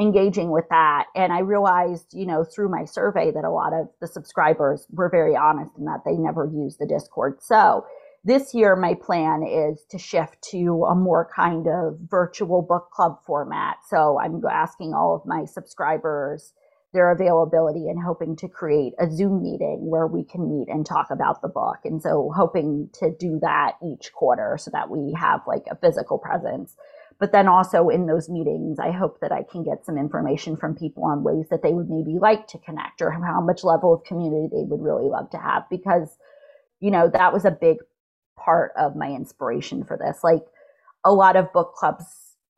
engaging 0.00 0.50
with 0.50 0.64
that. 0.70 1.06
And 1.14 1.32
I 1.32 1.40
realized, 1.40 2.14
you 2.14 2.26
know, 2.26 2.44
through 2.44 2.70
my 2.70 2.84
survey 2.84 3.30
that 3.30 3.44
a 3.44 3.50
lot 3.50 3.72
of 3.72 3.88
the 4.00 4.06
subscribers 4.06 4.86
were 4.90 5.10
very 5.10 5.36
honest 5.36 5.72
in 5.78 5.84
that 5.84 6.02
they 6.04 6.12
never 6.12 6.46
use 6.46 6.76
the 6.76 6.86
Discord. 6.86 7.42
So 7.42 7.84
this 8.24 8.54
year, 8.54 8.76
my 8.76 8.94
plan 8.94 9.42
is 9.42 9.84
to 9.90 9.98
shift 9.98 10.42
to 10.50 10.84
a 10.84 10.94
more 10.94 11.28
kind 11.34 11.66
of 11.66 11.98
virtual 12.08 12.62
book 12.62 12.90
club 12.90 13.18
format. 13.26 13.78
So 13.88 14.18
I'm 14.18 14.42
asking 14.44 14.94
all 14.94 15.14
of 15.14 15.26
my 15.26 15.44
subscribers 15.44 16.52
their 16.92 17.12
availability 17.12 17.88
and 17.88 18.02
hoping 18.02 18.34
to 18.36 18.48
create 18.48 18.94
a 18.98 19.08
Zoom 19.08 19.42
meeting 19.42 19.78
where 19.88 20.06
we 20.06 20.24
can 20.24 20.48
meet 20.48 20.68
and 20.68 20.84
talk 20.84 21.10
about 21.10 21.40
the 21.40 21.48
book. 21.48 21.78
And 21.84 22.02
so 22.02 22.32
hoping 22.34 22.90
to 22.94 23.14
do 23.16 23.38
that 23.42 23.76
each 23.82 24.12
quarter 24.12 24.56
so 24.58 24.70
that 24.72 24.90
we 24.90 25.14
have 25.18 25.40
like 25.46 25.66
a 25.70 25.76
physical 25.76 26.18
presence 26.18 26.74
but 27.20 27.32
then 27.32 27.46
also 27.48 27.90
in 27.90 28.06
those 28.06 28.30
meetings, 28.30 28.78
I 28.80 28.90
hope 28.92 29.20
that 29.20 29.30
I 29.30 29.44
can 29.44 29.62
get 29.62 29.84
some 29.84 29.98
information 29.98 30.56
from 30.56 30.74
people 30.74 31.04
on 31.04 31.22
ways 31.22 31.46
that 31.50 31.62
they 31.62 31.74
would 31.74 31.90
maybe 31.90 32.18
like 32.18 32.46
to 32.48 32.58
connect 32.58 33.02
or 33.02 33.10
how 33.10 33.42
much 33.42 33.62
level 33.62 33.92
of 33.92 34.04
community 34.04 34.48
they 34.50 34.64
would 34.64 34.82
really 34.82 35.08
love 35.08 35.30
to 35.32 35.38
have. 35.38 35.64
Because, 35.70 36.16
you 36.80 36.90
know, 36.90 37.10
that 37.10 37.32
was 37.34 37.44
a 37.44 37.50
big 37.50 37.76
part 38.38 38.72
of 38.78 38.96
my 38.96 39.08
inspiration 39.10 39.84
for 39.84 39.98
this. 39.98 40.24
Like 40.24 40.44
a 41.04 41.12
lot 41.12 41.36
of 41.36 41.52
book 41.52 41.74
clubs, 41.74 42.04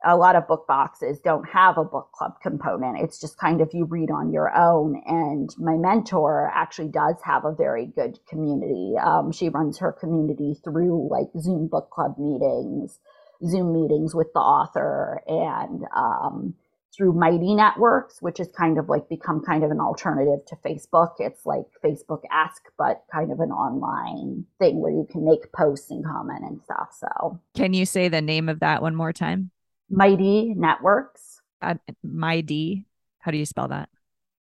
a 0.04 0.16
lot 0.16 0.37
of 0.37 0.47
book 0.47 0.66
boxes 0.69 1.19
don't 1.21 1.49
have 1.49 1.76
a 1.76 1.85
book 1.85 2.11
club 2.14 2.35
component. 2.40 3.00
It's 3.00 3.21
just 3.21 3.38
kind 3.38 3.61
of 3.61 3.71
you 3.75 3.85
read 3.85 4.12
on 4.12 4.33
your 4.33 4.57
own. 4.57 5.02
And 5.07 5.50
my 5.59 5.76
mentor 5.76 6.52
actually 6.54 6.88
does 6.88 7.16
have 7.25 7.45
a 7.45 7.52
very 7.52 7.87
good 7.87 8.21
community. 8.28 8.95
Um, 9.02 9.33
she 9.33 9.49
runs 9.49 9.78
her 9.78 9.90
community 9.90 10.57
through 10.62 11.09
like 11.11 11.28
Zoom 11.40 11.66
book 11.66 11.90
club 11.90 12.16
meetings 12.16 13.00
Zoom 13.47 13.73
meetings 13.73 14.15
with 14.15 14.33
the 14.33 14.41
author 14.41 15.23
and 15.27 15.85
um, 15.95 16.55
through 16.95 17.15
Mighty 17.15 17.55
Networks, 17.55 18.21
which 18.21 18.39
is 18.39 18.49
kind 18.57 18.79
of 18.79 18.89
like 18.89 19.09
become 19.09 19.43
kind 19.43 19.65
of 19.65 19.71
an 19.71 19.81
alternative 19.81 20.45
to 20.47 20.57
Facebook. 20.57 21.13
It's 21.19 21.47
like 21.47 21.65
Facebook 21.83 22.23
Ask, 22.31 22.63
but 22.77 23.05
kind 23.11 23.33
of 23.33 23.41
an 23.41 23.51
online 23.51 24.45
thing 24.59 24.81
where 24.81 24.93
you 24.93 25.07
can 25.11 25.25
make 25.25 25.51
posts 25.53 25.91
and 25.91 26.05
comment 26.05 26.45
and 26.45 26.63
stuff. 26.63 26.95
So, 26.99 27.41
can 27.55 27.73
you 27.73 27.87
say 27.87 28.09
the 28.09 28.21
name 28.21 28.49
of 28.49 28.61
that 28.61 28.83
one 28.83 28.95
more 28.95 29.13
time? 29.13 29.51
Mighty 29.91 30.55
Networks. 30.55 31.41
Uh, 31.61 31.75
Mighty. 32.03 32.87
How 33.21 33.31
do 33.31 33.39
you 33.39 33.47
spell 33.47 33.69
that? 33.69 33.89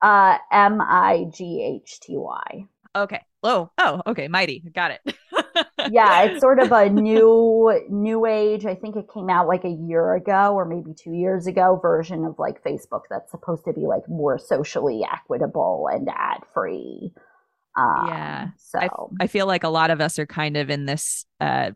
Uh, 0.02 0.38
M 0.52 0.80
I 0.82 1.26
G 1.34 1.82
H 1.84 2.00
T 2.02 2.18
Y. 2.18 2.66
Okay. 2.96 3.22
Oh, 3.44 3.72
oh, 3.78 4.02
okay. 4.08 4.28
Mighty. 4.28 4.60
Got 4.60 4.92
it. 4.92 5.18
yeah, 5.92 6.24
it's 6.24 6.40
sort 6.42 6.60
of 6.60 6.72
a 6.72 6.90
new 6.90 7.86
new 7.90 8.26
age. 8.26 8.66
I 8.66 8.76
think 8.76 8.96
it 8.96 9.08
came 9.14 9.30
out 9.30 9.48
like 9.48 9.64
a 9.64 9.70
year 9.70 10.14
ago 10.14 10.54
or 10.54 10.66
maybe 10.66 10.94
2 10.94 11.14
years 11.14 11.48
ago 11.48 11.80
version 11.82 12.26
of 12.26 12.38
like 12.38 12.64
Facebook 12.64 13.04
that's 13.10 13.32
supposed 13.32 13.66
to 13.66 13.74
be 13.74 13.88
like 13.88 14.08
more 14.08 14.38
socially 14.38 15.04
equitable 15.12 15.90
and 15.92 16.08
ad 16.10 16.42
free. 16.54 17.12
Um, 17.78 18.08
yeah. 18.08 18.48
So 18.58 18.80
I, 18.80 18.90
I 19.22 19.28
feel 19.28 19.46
like 19.46 19.64
a 19.64 19.70
lot 19.70 19.92
of 19.92 20.02
us 20.02 20.18
are 20.20 20.26
kind 20.26 20.58
of 20.58 20.70
in 20.70 20.86
this 20.86 21.26
uh 21.40 21.72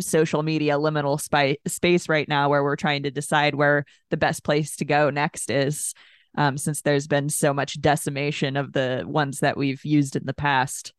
social 0.00 0.42
media 0.42 0.78
liminal 0.78 1.20
spy- 1.20 1.58
space 1.66 2.08
right 2.08 2.26
now 2.26 2.48
where 2.48 2.62
we're 2.62 2.76
trying 2.76 3.02
to 3.02 3.10
decide 3.10 3.54
where 3.54 3.84
the 4.08 4.16
best 4.16 4.42
place 4.42 4.76
to 4.76 4.86
go 4.86 5.10
next 5.10 5.50
is 5.50 5.94
um, 6.36 6.56
since 6.56 6.80
there's 6.80 7.06
been 7.06 7.28
so 7.28 7.52
much 7.52 7.80
decimation 7.80 8.56
of 8.56 8.72
the 8.72 9.04
ones 9.06 9.40
that 9.40 9.56
we've 9.56 9.84
used 9.84 10.16
in 10.16 10.24
the 10.24 10.34
past 10.34 10.94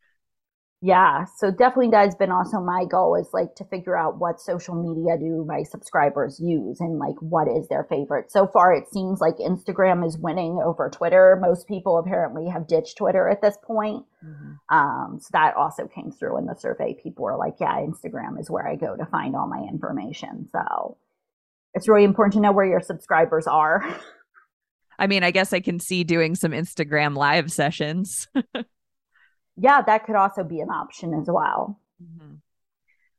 Yeah, 0.86 1.24
so 1.38 1.50
definitely 1.50 1.92
that 1.92 2.04
has 2.04 2.16
been 2.16 2.30
also 2.30 2.60
my 2.60 2.84
goal 2.84 3.16
is 3.16 3.30
like 3.32 3.56
to 3.56 3.64
figure 3.64 3.96
out 3.96 4.20
what 4.20 4.42
social 4.42 4.76
media 4.76 5.18
do 5.18 5.46
my 5.48 5.64
subscribers 5.64 6.42
use 6.44 6.82
and 6.82 7.00
like 7.00 7.16
what 7.22 7.48
is 7.48 7.70
their 7.70 7.86
favorite. 7.86 8.30
So 8.30 8.48
far, 8.48 8.74
it 8.74 8.90
seems 8.92 9.22
like 9.22 9.38
Instagram 9.38 10.06
is 10.06 10.18
winning 10.18 10.60
over 10.62 10.90
Twitter. 10.90 11.40
Most 11.42 11.70
people 11.70 12.00
apparently 12.00 12.50
have 12.50 12.68
ditched 12.68 12.98
Twitter 12.98 13.30
at 13.30 13.42
this 13.42 13.56
point. 13.64 14.04
Mm-hmm. 14.26 14.78
Um, 14.78 15.20
so 15.22 15.30
that 15.32 15.56
also 15.56 15.88
came 15.88 16.12
through 16.12 16.38
in 16.40 16.48
the 16.48 16.56
survey. 16.56 16.98
People 17.02 17.24
were 17.24 17.38
like, 17.38 17.54
yeah, 17.62 17.78
Instagram 17.78 18.38
is 18.38 18.52
where 18.52 18.68
I 18.68 18.76
go 18.76 18.98
to 18.98 19.06
find 19.06 19.38
all 19.38 19.48
my 19.48 19.66
information. 19.72 20.50
So 20.52 20.98
it's 21.74 21.88
really 21.88 22.04
important 22.04 22.34
to 22.34 22.42
know 22.42 22.52
where 22.52 22.66
your 22.66 22.82
subscribers 22.82 23.48
are. 23.48 23.86
I 25.00 25.08
mean, 25.08 25.24
I 25.24 25.32
guess 25.32 25.54
I 25.54 25.62
can 25.62 25.80
see 25.80 26.04
doing 26.04 26.36
some 26.36 26.52
Instagram 26.52 27.16
live 27.16 27.54
sessions. 27.54 28.28
yeah, 29.58 29.82
that 29.82 30.06
could 30.06 30.16
also 30.16 30.44
be 30.44 30.60
an 30.60 30.70
option 30.70 31.14
as 31.14 31.28
well. 31.28 31.80
Mm-hmm. 32.02 32.36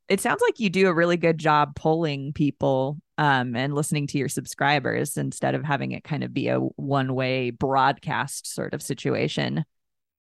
It 0.08 0.20
sounds 0.20 0.42
like 0.42 0.60
you 0.60 0.68
do 0.68 0.88
a 0.88 0.94
really 0.94 1.16
good 1.16 1.38
job 1.38 1.74
polling 1.76 2.32
people 2.34 2.98
um, 3.16 3.56
and 3.56 3.74
listening 3.74 4.06
to 4.08 4.18
your 4.18 4.28
subscribers 4.28 5.16
instead 5.16 5.54
of 5.54 5.64
having 5.64 5.92
it 5.92 6.04
kind 6.04 6.22
of 6.22 6.34
be 6.34 6.48
a 6.48 6.58
one 6.58 7.14
way 7.14 7.50
broadcast 7.50 8.52
sort 8.52 8.74
of 8.74 8.82
situation. 8.82 9.64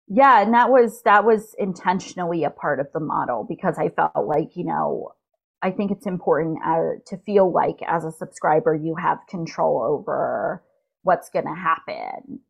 Yeah, 0.07 0.43
and 0.43 0.53
that 0.53 0.71
was 0.71 1.03
that 1.03 1.25
was 1.25 1.55
intentionally 1.59 2.45
a 2.45 2.51
part 2.51 2.79
of 2.79 2.89
the 2.93 3.01
model 3.01 3.47
because 3.49 3.79
I 3.79 3.89
felt 3.89 4.27
like, 4.27 4.55
you 4.55 4.65
know, 4.65 5.13
I 5.63 5.71
think 5.71 5.91
it's 5.91 6.07
important 6.07 6.59
uh, 6.65 7.01
to 7.07 7.17
feel 7.25 7.51
like 7.51 7.79
as 7.87 8.05
a 8.05 8.13
subscriber 8.13 8.75
you 8.75 8.97
have 8.97 9.19
control 9.29 9.83
over 9.83 10.63
what's 11.03 11.31
going 11.31 11.47
to 11.47 11.55
happen. 11.55 12.41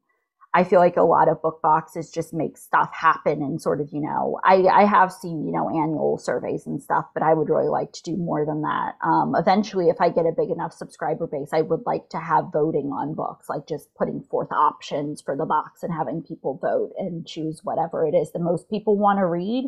I 0.56 0.62
feel 0.62 0.78
like 0.78 0.96
a 0.96 1.02
lot 1.02 1.28
of 1.28 1.42
book 1.42 1.60
boxes 1.60 2.12
just 2.12 2.32
make 2.32 2.56
stuff 2.56 2.88
happen 2.94 3.42
and 3.42 3.60
sort 3.60 3.80
of, 3.80 3.88
you 3.92 4.00
know, 4.00 4.38
I, 4.44 4.62
I 4.62 4.84
have 4.84 5.12
seen, 5.12 5.44
you 5.44 5.50
know, 5.50 5.68
annual 5.68 6.16
surveys 6.16 6.64
and 6.64 6.80
stuff, 6.80 7.06
but 7.12 7.24
I 7.24 7.34
would 7.34 7.48
really 7.48 7.68
like 7.68 7.92
to 7.94 8.02
do 8.04 8.16
more 8.16 8.46
than 8.46 8.62
that. 8.62 8.92
Um, 9.04 9.34
eventually, 9.36 9.88
if 9.88 10.00
I 10.00 10.10
get 10.10 10.26
a 10.26 10.32
big 10.32 10.50
enough 10.50 10.72
subscriber 10.72 11.26
base, 11.26 11.48
I 11.52 11.62
would 11.62 11.82
like 11.86 12.08
to 12.10 12.20
have 12.20 12.52
voting 12.52 12.92
on 12.92 13.14
books, 13.14 13.48
like 13.48 13.66
just 13.66 13.92
putting 13.96 14.22
forth 14.22 14.52
options 14.52 15.20
for 15.20 15.36
the 15.36 15.44
box 15.44 15.82
and 15.82 15.92
having 15.92 16.22
people 16.22 16.56
vote 16.62 16.92
and 16.98 17.26
choose 17.26 17.62
whatever 17.64 18.06
it 18.06 18.14
is 18.14 18.30
the 18.30 18.38
most 18.38 18.70
people 18.70 18.96
want 18.96 19.18
to 19.18 19.26
read. 19.26 19.64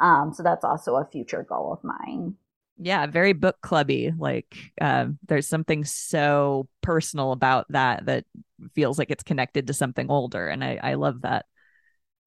Um, 0.00 0.34
so 0.34 0.42
that's 0.42 0.64
also 0.64 0.96
a 0.96 1.08
future 1.10 1.46
goal 1.48 1.72
of 1.72 1.82
mine 1.82 2.34
yeah 2.78 3.06
very 3.06 3.32
book 3.32 3.56
clubby 3.62 4.12
like 4.18 4.54
uh, 4.82 5.06
there's 5.26 5.48
something 5.48 5.82
so 5.82 6.68
personal 6.82 7.32
about 7.32 7.64
that 7.70 8.04
that 8.04 8.26
feels 8.76 8.98
like 8.98 9.10
it's 9.10 9.24
connected 9.24 9.66
to 9.66 9.74
something 9.74 10.08
older 10.10 10.46
and 10.46 10.62
i, 10.62 10.78
I 10.80 10.94
love 10.94 11.22
that. 11.22 11.46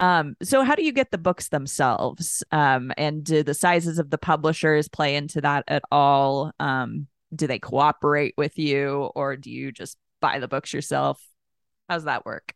Um, 0.01 0.35
so 0.41 0.63
how 0.63 0.75
do 0.75 0.83
you 0.83 0.93
get 0.93 1.11
the 1.11 1.17
books 1.17 1.49
themselves? 1.49 2.43
Um, 2.51 2.91
and 2.97 3.23
do 3.23 3.43
the 3.43 3.53
sizes 3.53 3.99
of 3.99 4.09
the 4.09 4.17
publishers 4.17 4.87
play 4.87 5.15
into 5.15 5.41
that 5.41 5.65
at 5.67 5.83
all? 5.91 6.53
Um, 6.59 7.07
do 7.35 7.47
they 7.47 7.59
cooperate 7.59 8.33
with 8.37 8.57
you 8.57 9.09
or 9.15 9.35
do 9.35 9.51
you 9.51 9.71
just 9.71 9.97
buy 10.21 10.39
the 10.39 10.47
books 10.47 10.73
yourself? 10.73 11.21
How's 11.89 12.05
that 12.05 12.25
work 12.25 12.55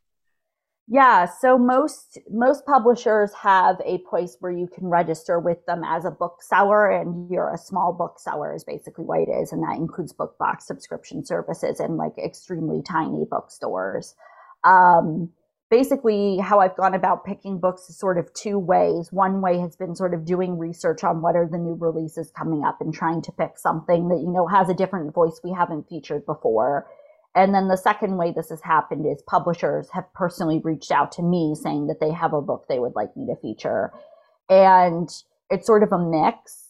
yeah, 0.87 1.25
so 1.25 1.57
most 1.57 2.19
most 2.29 2.65
publishers 2.65 3.31
have 3.33 3.77
a 3.85 3.99
place 3.99 4.35
where 4.41 4.51
you 4.51 4.67
can 4.67 4.87
register 4.87 5.39
with 5.39 5.65
them 5.65 5.81
as 5.85 6.03
a 6.03 6.11
bookseller, 6.11 6.91
and 6.91 7.29
you're 7.31 7.53
a 7.53 7.57
small 7.57 7.93
bookseller 7.93 8.53
is 8.53 8.65
basically 8.65 9.05
what 9.05 9.21
it 9.21 9.29
is, 9.31 9.53
and 9.53 9.63
that 9.63 9.77
includes 9.77 10.11
book 10.11 10.37
box 10.37 10.67
subscription 10.67 11.25
services 11.25 11.79
and 11.79 11.95
like 11.95 12.17
extremely 12.17 12.81
tiny 12.81 13.23
bookstores. 13.29 14.15
Um, 14.65 15.29
basically, 15.69 16.39
how 16.39 16.60
I've 16.60 16.75
gone 16.75 16.93
about 16.93 17.23
picking 17.23 17.60
books 17.60 17.89
is 17.89 17.97
sort 17.97 18.17
of 18.17 18.34
two 18.34 18.60
ways. 18.60 19.08
One 19.13 19.39
way 19.39 19.60
has 19.60 19.77
been 19.77 19.95
sort 19.95 20.13
of 20.13 20.25
doing 20.25 20.58
research 20.58 21.05
on 21.05 21.21
what 21.21 21.38
are 21.38 21.47
the 21.49 21.58
new 21.58 21.75
releases 21.75 22.29
coming 22.31 22.65
up 22.65 22.81
and 22.81 22.93
trying 22.93 23.21
to 23.21 23.31
pick 23.31 23.58
something 23.58 24.10
that 24.10 24.19
you 24.19 24.31
know 24.31 24.47
has 24.47 24.67
a 24.67 24.73
different 24.73 25.13
voice 25.13 25.39
we 25.45 25.53
haven't 25.53 25.88
featured 25.88 26.25
before 26.25 26.88
and 27.36 27.54
then 27.54 27.67
the 27.67 27.78
second 27.78 28.17
way 28.17 28.32
this 28.32 28.50
has 28.50 28.62
happened 28.62 29.06
is 29.06 29.22
publishers 29.24 29.89
have 29.91 30.12
personally 30.13 30.60
reached 30.63 30.91
out 30.91 31.12
to 31.13 31.24
me 31.24 31.56
saying 31.56 31.88
that 31.88 32.00
they 32.00 32.12
have 32.12 32.34
a 32.34 32.41
book 32.41 32.65
they 32.67 32.80
would 32.80 32.96
like 32.96 33.15
me 33.17 33.26
to 33.26 33.36
feature. 33.41 33.91
And 34.50 35.10
it's 35.50 35.65
sort 35.65 35.84
of 35.84 35.91
a 35.91 35.98
mix. 35.98 36.69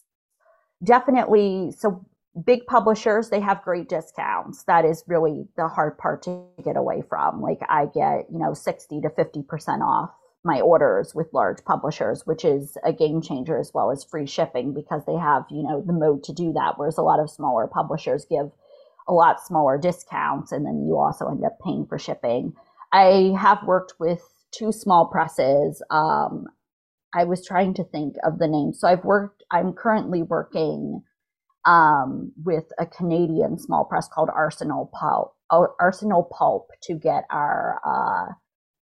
Definitely, 0.82 1.72
so 1.76 2.04
big 2.46 2.66
publishers, 2.66 3.28
they 3.28 3.40
have 3.40 3.62
great 3.62 3.88
discounts. 3.88 4.64
That 4.64 4.84
is 4.84 5.04
really 5.06 5.46
the 5.56 5.68
hard 5.68 5.98
part 5.98 6.22
to 6.22 6.44
get 6.64 6.76
away 6.76 7.02
from. 7.08 7.42
Like 7.42 7.60
I 7.68 7.86
get, 7.86 8.30
you 8.30 8.38
know, 8.38 8.54
60 8.54 9.02
to 9.02 9.08
50% 9.10 9.80
off 9.80 10.10
my 10.44 10.60
orders 10.60 11.14
with 11.14 11.32
large 11.32 11.64
publishers, 11.64 12.26
which 12.26 12.44
is 12.44 12.76
a 12.84 12.92
game 12.92 13.22
changer 13.22 13.58
as 13.58 13.72
well 13.72 13.90
as 13.90 14.04
free 14.04 14.26
shipping 14.26 14.74
because 14.74 15.02
they 15.06 15.16
have, 15.16 15.44
you 15.50 15.62
know, 15.62 15.80
the 15.80 15.92
mode 15.92 16.22
to 16.24 16.32
do 16.32 16.52
that. 16.52 16.74
Whereas 16.76 16.98
a 16.98 17.02
lot 17.02 17.20
of 17.20 17.30
smaller 17.30 17.66
publishers 17.66 18.26
give 18.28 18.50
a 19.08 19.12
lot 19.12 19.44
smaller 19.44 19.78
discounts 19.78 20.52
and 20.52 20.64
then 20.66 20.84
you 20.86 20.98
also 20.98 21.28
end 21.28 21.44
up 21.44 21.58
paying 21.64 21.86
for 21.86 21.98
shipping. 21.98 22.52
I 22.92 23.34
have 23.38 23.62
worked 23.66 23.94
with 23.98 24.22
two 24.52 24.72
small 24.72 25.06
presses. 25.06 25.82
Um, 25.90 26.46
I 27.14 27.24
was 27.24 27.46
trying 27.46 27.74
to 27.74 27.84
think 27.84 28.16
of 28.24 28.38
the 28.38 28.48
name. 28.48 28.72
So 28.72 28.88
I've 28.88 29.04
worked, 29.04 29.42
I'm 29.50 29.72
currently 29.72 30.22
working 30.22 31.02
um, 31.64 32.32
with 32.44 32.64
a 32.78 32.86
Canadian 32.86 33.58
small 33.58 33.84
press 33.84 34.08
called 34.12 34.30
Arsenal 34.34 34.90
Pulp, 34.92 35.34
Arsenal 35.80 36.30
Pulp 36.36 36.68
to 36.82 36.94
get 36.94 37.24
our, 37.30 37.80
uh, 37.86 38.32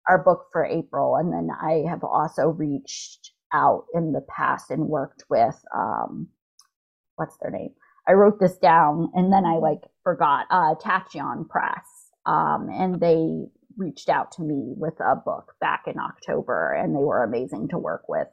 our 0.07 0.23
book 0.23 0.47
for 0.51 0.65
April. 0.65 1.15
And 1.15 1.33
then 1.33 1.49
I 1.61 1.83
have 1.89 2.03
also 2.03 2.47
reached 2.47 3.31
out 3.53 3.85
in 3.93 4.11
the 4.11 4.25
past 4.29 4.69
and 4.69 4.87
worked 4.87 5.23
with, 5.29 5.59
um, 5.75 6.27
what's 7.15 7.37
their 7.41 7.51
name? 7.51 7.73
I 8.07 8.13
wrote 8.13 8.39
this 8.39 8.57
down 8.57 9.11
and 9.13 9.31
then 9.31 9.45
I 9.45 9.57
like 9.57 9.81
forgot, 10.09 10.47
uh, 10.49 10.75
Tachyon 10.75 11.47
Press. 11.47 11.85
Um, 12.25 12.69
and 12.71 12.99
they 12.99 13.45
reached 13.77 14.09
out 14.09 14.31
to 14.33 14.41
me 14.41 14.73
with 14.75 14.99
a 14.99 15.15
book 15.15 15.53
back 15.61 15.83
in 15.87 15.99
October 15.99 16.73
and 16.73 16.93
they 16.95 16.99
were 16.99 17.23
amazing 17.23 17.69
to 17.69 17.77
work 17.77 18.03
with. 18.09 18.27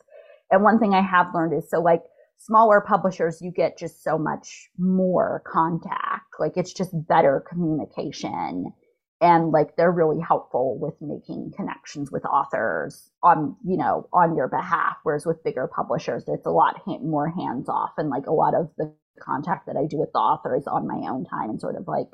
And 0.50 0.62
one 0.62 0.78
thing 0.78 0.94
I 0.94 1.02
have 1.02 1.34
learned 1.34 1.54
is 1.54 1.68
so 1.70 1.80
like 1.80 2.02
smaller 2.38 2.80
publishers, 2.80 3.40
you 3.42 3.50
get 3.50 3.78
just 3.78 4.02
so 4.02 4.18
much 4.18 4.70
more 4.78 5.42
contact. 5.46 6.24
Like 6.38 6.56
it's 6.56 6.72
just 6.72 6.90
better 7.06 7.44
communication. 7.48 8.72
And 9.20 9.50
like 9.50 9.76
they're 9.76 9.92
really 9.92 10.20
helpful 10.20 10.78
with 10.78 10.94
making 11.00 11.52
connections 11.56 12.10
with 12.10 12.24
authors 12.26 13.10
on, 13.22 13.56
you 13.64 13.76
know, 13.76 14.08
on 14.12 14.36
your 14.36 14.48
behalf. 14.48 14.96
Whereas 15.04 15.24
with 15.26 15.44
bigger 15.44 15.70
publishers, 15.74 16.24
it's 16.26 16.46
a 16.46 16.50
lot 16.50 16.80
more 17.02 17.28
hands 17.28 17.68
off 17.68 17.92
and 17.98 18.10
like 18.10 18.26
a 18.26 18.32
lot 18.32 18.54
of 18.54 18.70
the 18.76 18.92
contact 19.20 19.66
that 19.66 19.76
I 19.76 19.86
do 19.86 19.98
with 19.98 20.12
the 20.12 20.18
author 20.18 20.56
is 20.56 20.66
on 20.66 20.86
my 20.86 21.08
own 21.08 21.24
time 21.24 21.50
and 21.50 21.60
sort 21.60 21.76
of 21.76 21.86
like 21.86 22.08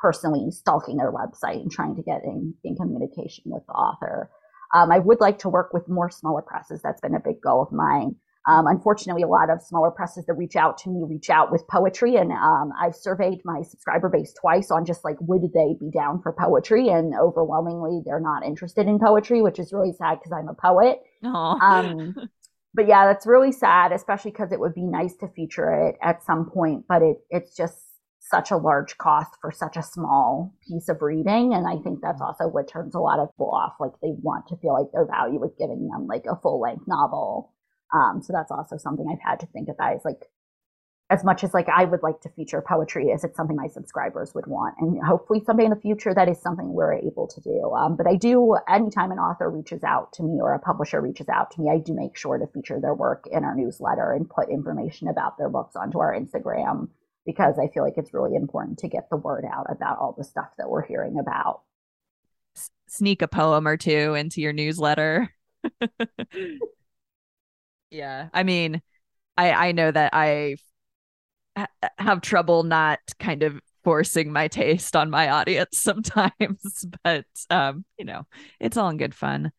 personally 0.00 0.50
stalking 0.50 0.96
their 0.96 1.12
website 1.12 1.60
and 1.60 1.70
trying 1.70 1.96
to 1.96 2.02
get 2.02 2.22
in, 2.24 2.54
in 2.64 2.76
communication 2.76 3.44
with 3.46 3.64
the 3.66 3.72
author. 3.72 4.30
Um, 4.74 4.90
I 4.90 4.98
would 4.98 5.20
like 5.20 5.38
to 5.40 5.48
work 5.48 5.72
with 5.72 5.88
more 5.88 6.10
smaller 6.10 6.42
presses. 6.42 6.80
That's 6.82 7.00
been 7.00 7.14
a 7.14 7.20
big 7.20 7.40
goal 7.40 7.62
of 7.62 7.72
mine. 7.72 8.16
Um, 8.48 8.66
unfortunately, 8.66 9.22
a 9.22 9.28
lot 9.28 9.50
of 9.50 9.62
smaller 9.62 9.90
presses 9.92 10.26
that 10.26 10.34
reach 10.34 10.56
out 10.56 10.76
to 10.78 10.90
me 10.90 11.04
reach 11.08 11.30
out 11.30 11.52
with 11.52 11.66
poetry, 11.68 12.16
and 12.16 12.32
um, 12.32 12.72
I've 12.80 12.96
surveyed 12.96 13.40
my 13.44 13.62
subscriber 13.62 14.08
base 14.08 14.34
twice 14.40 14.70
on 14.72 14.84
just 14.84 15.04
like 15.04 15.16
would 15.20 15.42
they 15.54 15.76
be 15.78 15.90
down 15.92 16.20
for 16.22 16.32
poetry, 16.32 16.88
and 16.88 17.14
overwhelmingly 17.14 18.02
they're 18.04 18.18
not 18.18 18.44
interested 18.44 18.88
in 18.88 18.98
poetry, 18.98 19.42
which 19.42 19.60
is 19.60 19.72
really 19.72 19.92
sad 19.92 20.18
because 20.18 20.32
I'm 20.32 20.48
a 20.48 20.54
poet. 20.54 20.98
But 22.74 22.86
yeah, 22.86 23.06
that's 23.06 23.26
really 23.26 23.52
sad, 23.52 23.92
especially 23.92 24.30
because 24.30 24.52
it 24.52 24.60
would 24.60 24.74
be 24.74 24.86
nice 24.86 25.14
to 25.16 25.28
feature 25.28 25.72
it 25.72 25.96
at 26.02 26.24
some 26.24 26.50
point, 26.50 26.84
but 26.88 27.02
it 27.02 27.18
it's 27.30 27.54
just 27.54 27.76
such 28.20 28.50
a 28.50 28.56
large 28.56 28.96
cost 28.98 29.32
for 29.40 29.50
such 29.50 29.76
a 29.76 29.82
small 29.82 30.54
piece 30.66 30.88
of 30.88 31.02
reading. 31.02 31.52
And 31.52 31.66
I 31.66 31.82
think 31.82 32.00
that's 32.00 32.14
mm-hmm. 32.14 32.22
also 32.22 32.48
what 32.48 32.68
turns 32.68 32.94
a 32.94 33.00
lot 33.00 33.18
of 33.18 33.28
people 33.32 33.50
off. 33.50 33.74
Like 33.78 33.92
they 34.00 34.14
want 34.22 34.46
to 34.48 34.56
feel 34.56 34.72
like 34.72 34.90
their 34.92 35.06
value 35.06 35.42
is 35.44 35.52
giving 35.58 35.88
them 35.88 36.06
like 36.06 36.24
a 36.30 36.40
full 36.40 36.60
length 36.60 36.84
novel. 36.86 37.52
Um, 37.92 38.22
so 38.22 38.32
that's 38.32 38.50
also 38.50 38.78
something 38.78 39.06
I've 39.10 39.28
had 39.28 39.40
to 39.40 39.46
think 39.46 39.68
about 39.68 39.96
is 39.96 40.02
like 40.04 40.22
as 41.12 41.24
much 41.24 41.44
as 41.44 41.52
like 41.52 41.68
I 41.68 41.84
would 41.84 42.02
like 42.02 42.22
to 42.22 42.30
feature 42.30 42.64
poetry, 42.66 43.08
is 43.08 43.22
it 43.22 43.36
something 43.36 43.54
my 43.54 43.68
subscribers 43.68 44.34
would 44.34 44.46
want? 44.46 44.76
And 44.78 44.98
hopefully 45.04 45.42
someday 45.44 45.64
in 45.64 45.70
the 45.70 45.76
future 45.76 46.14
that 46.14 46.26
is 46.26 46.40
something 46.40 46.72
we're 46.72 46.94
able 46.94 47.26
to 47.26 47.40
do. 47.42 47.74
Um, 47.74 47.96
but 47.96 48.06
I 48.06 48.16
do 48.16 48.56
anytime 48.66 49.12
an 49.12 49.18
author 49.18 49.50
reaches 49.50 49.84
out 49.84 50.14
to 50.14 50.22
me 50.22 50.40
or 50.40 50.54
a 50.54 50.58
publisher 50.58 51.02
reaches 51.02 51.28
out 51.28 51.50
to 51.50 51.60
me, 51.60 51.70
I 51.70 51.76
do 51.76 51.92
make 51.92 52.16
sure 52.16 52.38
to 52.38 52.46
feature 52.46 52.80
their 52.80 52.94
work 52.94 53.28
in 53.30 53.44
our 53.44 53.54
newsletter 53.54 54.12
and 54.12 54.28
put 54.28 54.48
information 54.48 55.08
about 55.08 55.36
their 55.36 55.50
books 55.50 55.76
onto 55.76 55.98
our 55.98 56.18
Instagram 56.18 56.88
because 57.26 57.58
I 57.58 57.68
feel 57.68 57.84
like 57.84 57.98
it's 57.98 58.14
really 58.14 58.34
important 58.34 58.78
to 58.78 58.88
get 58.88 59.10
the 59.10 59.18
word 59.18 59.44
out 59.44 59.66
about 59.68 59.98
all 59.98 60.14
the 60.16 60.24
stuff 60.24 60.48
that 60.56 60.70
we're 60.70 60.86
hearing 60.86 61.18
about. 61.18 61.60
Sneak 62.88 63.20
a 63.20 63.28
poem 63.28 63.68
or 63.68 63.76
two 63.76 64.14
into 64.14 64.40
your 64.40 64.54
newsletter. 64.54 65.28
yeah. 67.90 68.28
I 68.32 68.42
mean, 68.44 68.80
I 69.36 69.52
I 69.52 69.72
know 69.72 69.90
that 69.90 70.14
I 70.14 70.56
have 71.98 72.20
trouble 72.20 72.62
not 72.62 72.98
kind 73.18 73.42
of 73.42 73.60
forcing 73.84 74.32
my 74.32 74.48
taste 74.48 74.94
on 74.96 75.10
my 75.10 75.28
audience 75.28 75.78
sometimes 75.82 76.86
but 77.04 77.26
um 77.50 77.84
you 77.98 78.04
know 78.04 78.26
it's 78.60 78.76
all 78.76 78.88
in 78.88 78.96
good 78.96 79.14
fun 79.14 79.52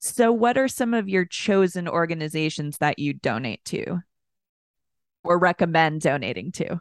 So, 0.00 0.32
what 0.32 0.58
are 0.58 0.68
some 0.68 0.94
of 0.94 1.08
your 1.10 1.26
chosen 1.26 1.88
organizations 1.88 2.78
that 2.78 3.00
you 3.00 3.14
donate 3.14 3.64
to 3.66 4.00
or 5.24 5.38
recommend 5.38 6.00
donating 6.02 6.52
to? 6.52 6.80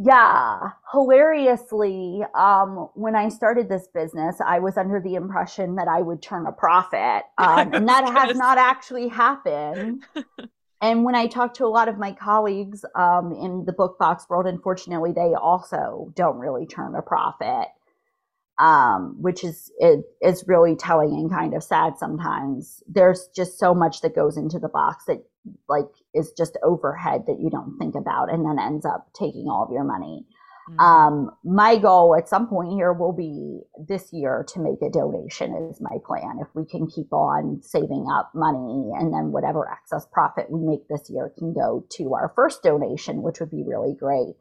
Yeah, 0.00 0.70
hilariously, 0.92 2.22
um, 2.34 2.88
when 2.94 3.16
I 3.16 3.28
started 3.30 3.68
this 3.68 3.88
business, 3.92 4.36
I 4.40 4.60
was 4.60 4.76
under 4.76 5.00
the 5.00 5.16
impression 5.16 5.74
that 5.74 5.88
I 5.88 6.00
would 6.02 6.22
turn 6.22 6.46
a 6.46 6.52
profit, 6.52 7.24
um, 7.38 7.72
and 7.74 7.88
that 7.88 8.08
has 8.08 8.34
not 8.34 8.58
actually 8.58 9.08
happened. 9.08 10.04
and 10.80 11.04
when 11.04 11.14
I 11.14 11.26
talk 11.26 11.54
to 11.54 11.64
a 11.64 11.68
lot 11.68 11.88
of 11.88 11.98
my 11.98 12.12
colleagues 12.12 12.84
um, 12.94 13.32
in 13.32 13.64
the 13.64 13.72
book 13.72 13.98
box 13.98 14.26
world, 14.28 14.46
unfortunately, 14.46 15.12
they 15.12 15.34
also 15.34 16.12
don't 16.14 16.38
really 16.38 16.66
turn 16.66 16.94
a 16.94 17.02
profit 17.02 17.68
um, 18.58 19.14
which 19.20 19.44
is 19.44 19.70
it 19.78 20.04
is 20.20 20.44
really 20.48 20.74
telling 20.74 21.10
and 21.10 21.30
kind 21.30 21.54
of 21.54 21.62
sad 21.62 21.96
sometimes. 21.96 22.82
There's 22.88 23.28
just 23.34 23.58
so 23.58 23.72
much 23.74 24.00
that 24.00 24.14
goes 24.16 24.36
into 24.36 24.58
the 24.58 24.68
box 24.68 25.04
that 25.06 25.22
like 25.68 25.88
is 26.14 26.32
just 26.36 26.58
overhead 26.64 27.24
that 27.26 27.38
you 27.40 27.50
don't 27.50 27.78
think 27.78 27.94
about, 27.94 28.32
and 28.32 28.44
then 28.44 28.58
ends 28.58 28.84
up 28.84 29.08
taking 29.14 29.46
all 29.48 29.64
of 29.64 29.72
your 29.72 29.84
money. 29.84 30.26
Mm-hmm. 30.68 30.80
Um, 30.80 31.30
my 31.44 31.78
goal 31.78 32.14
at 32.16 32.28
some 32.28 32.46
point 32.48 32.72
here 32.72 32.92
will 32.92 33.12
be 33.12 33.60
this 33.88 34.12
year 34.12 34.44
to 34.52 34.60
make 34.60 34.82
a 34.82 34.90
donation 34.90 35.54
is 35.70 35.80
my 35.80 35.96
plan. 36.06 36.38
If 36.40 36.48
we 36.54 36.66
can 36.66 36.86
keep 36.86 37.12
on 37.12 37.60
saving 37.62 38.06
up 38.12 38.30
money 38.34 38.92
and 38.98 39.12
then 39.12 39.32
whatever 39.32 39.70
excess 39.70 40.06
profit 40.12 40.50
we 40.50 40.60
make 40.60 40.86
this 40.88 41.08
year 41.10 41.32
can 41.38 41.54
go 41.54 41.84
to 41.92 42.14
our 42.14 42.32
first 42.34 42.62
donation, 42.62 43.22
which 43.22 43.40
would 43.40 43.50
be 43.50 43.64
really 43.66 43.94
great. 43.98 44.34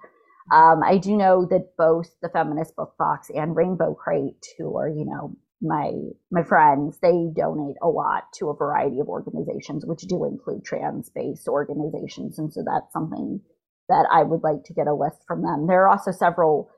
Um, 0.52 0.82
I 0.84 0.98
do 0.98 1.18
know 1.18 1.46
that 1.46 1.76
both 1.78 2.10
the 2.22 2.30
Feminist 2.30 2.76
Book 2.76 2.96
Box 2.98 3.30
and 3.34 3.56
Rainbow 3.56 3.94
Crate, 3.94 4.46
who 4.58 4.78
are, 4.78 4.88
you 4.88 5.06
know, 5.06 5.36
my 5.62 5.92
my 6.32 6.44
friends, 6.44 7.00
they 7.02 7.30
donate 7.36 7.78
a 7.82 7.88
lot 7.88 8.32
to 8.36 8.50
a 8.50 8.56
variety 8.56 9.00
of 9.00 9.10
organizations, 9.10 9.86
which 9.86 10.02
do 10.02 10.24
include 10.24 10.64
trans-based 10.64 11.48
organizations, 11.48 12.38
and 12.38 12.54
so 12.54 12.64
that's 12.64 12.94
something 12.94 13.42
that 13.90 14.08
I 14.12 14.24
would 14.24 14.44
like 14.44 14.64
to 14.66 14.74
get 14.74 14.88
a 14.88 14.94
list 14.94 15.18
from 15.28 15.42
them. 15.42 15.68
There 15.68 15.84
are 15.84 15.90
also 15.90 16.12
several 16.12 16.70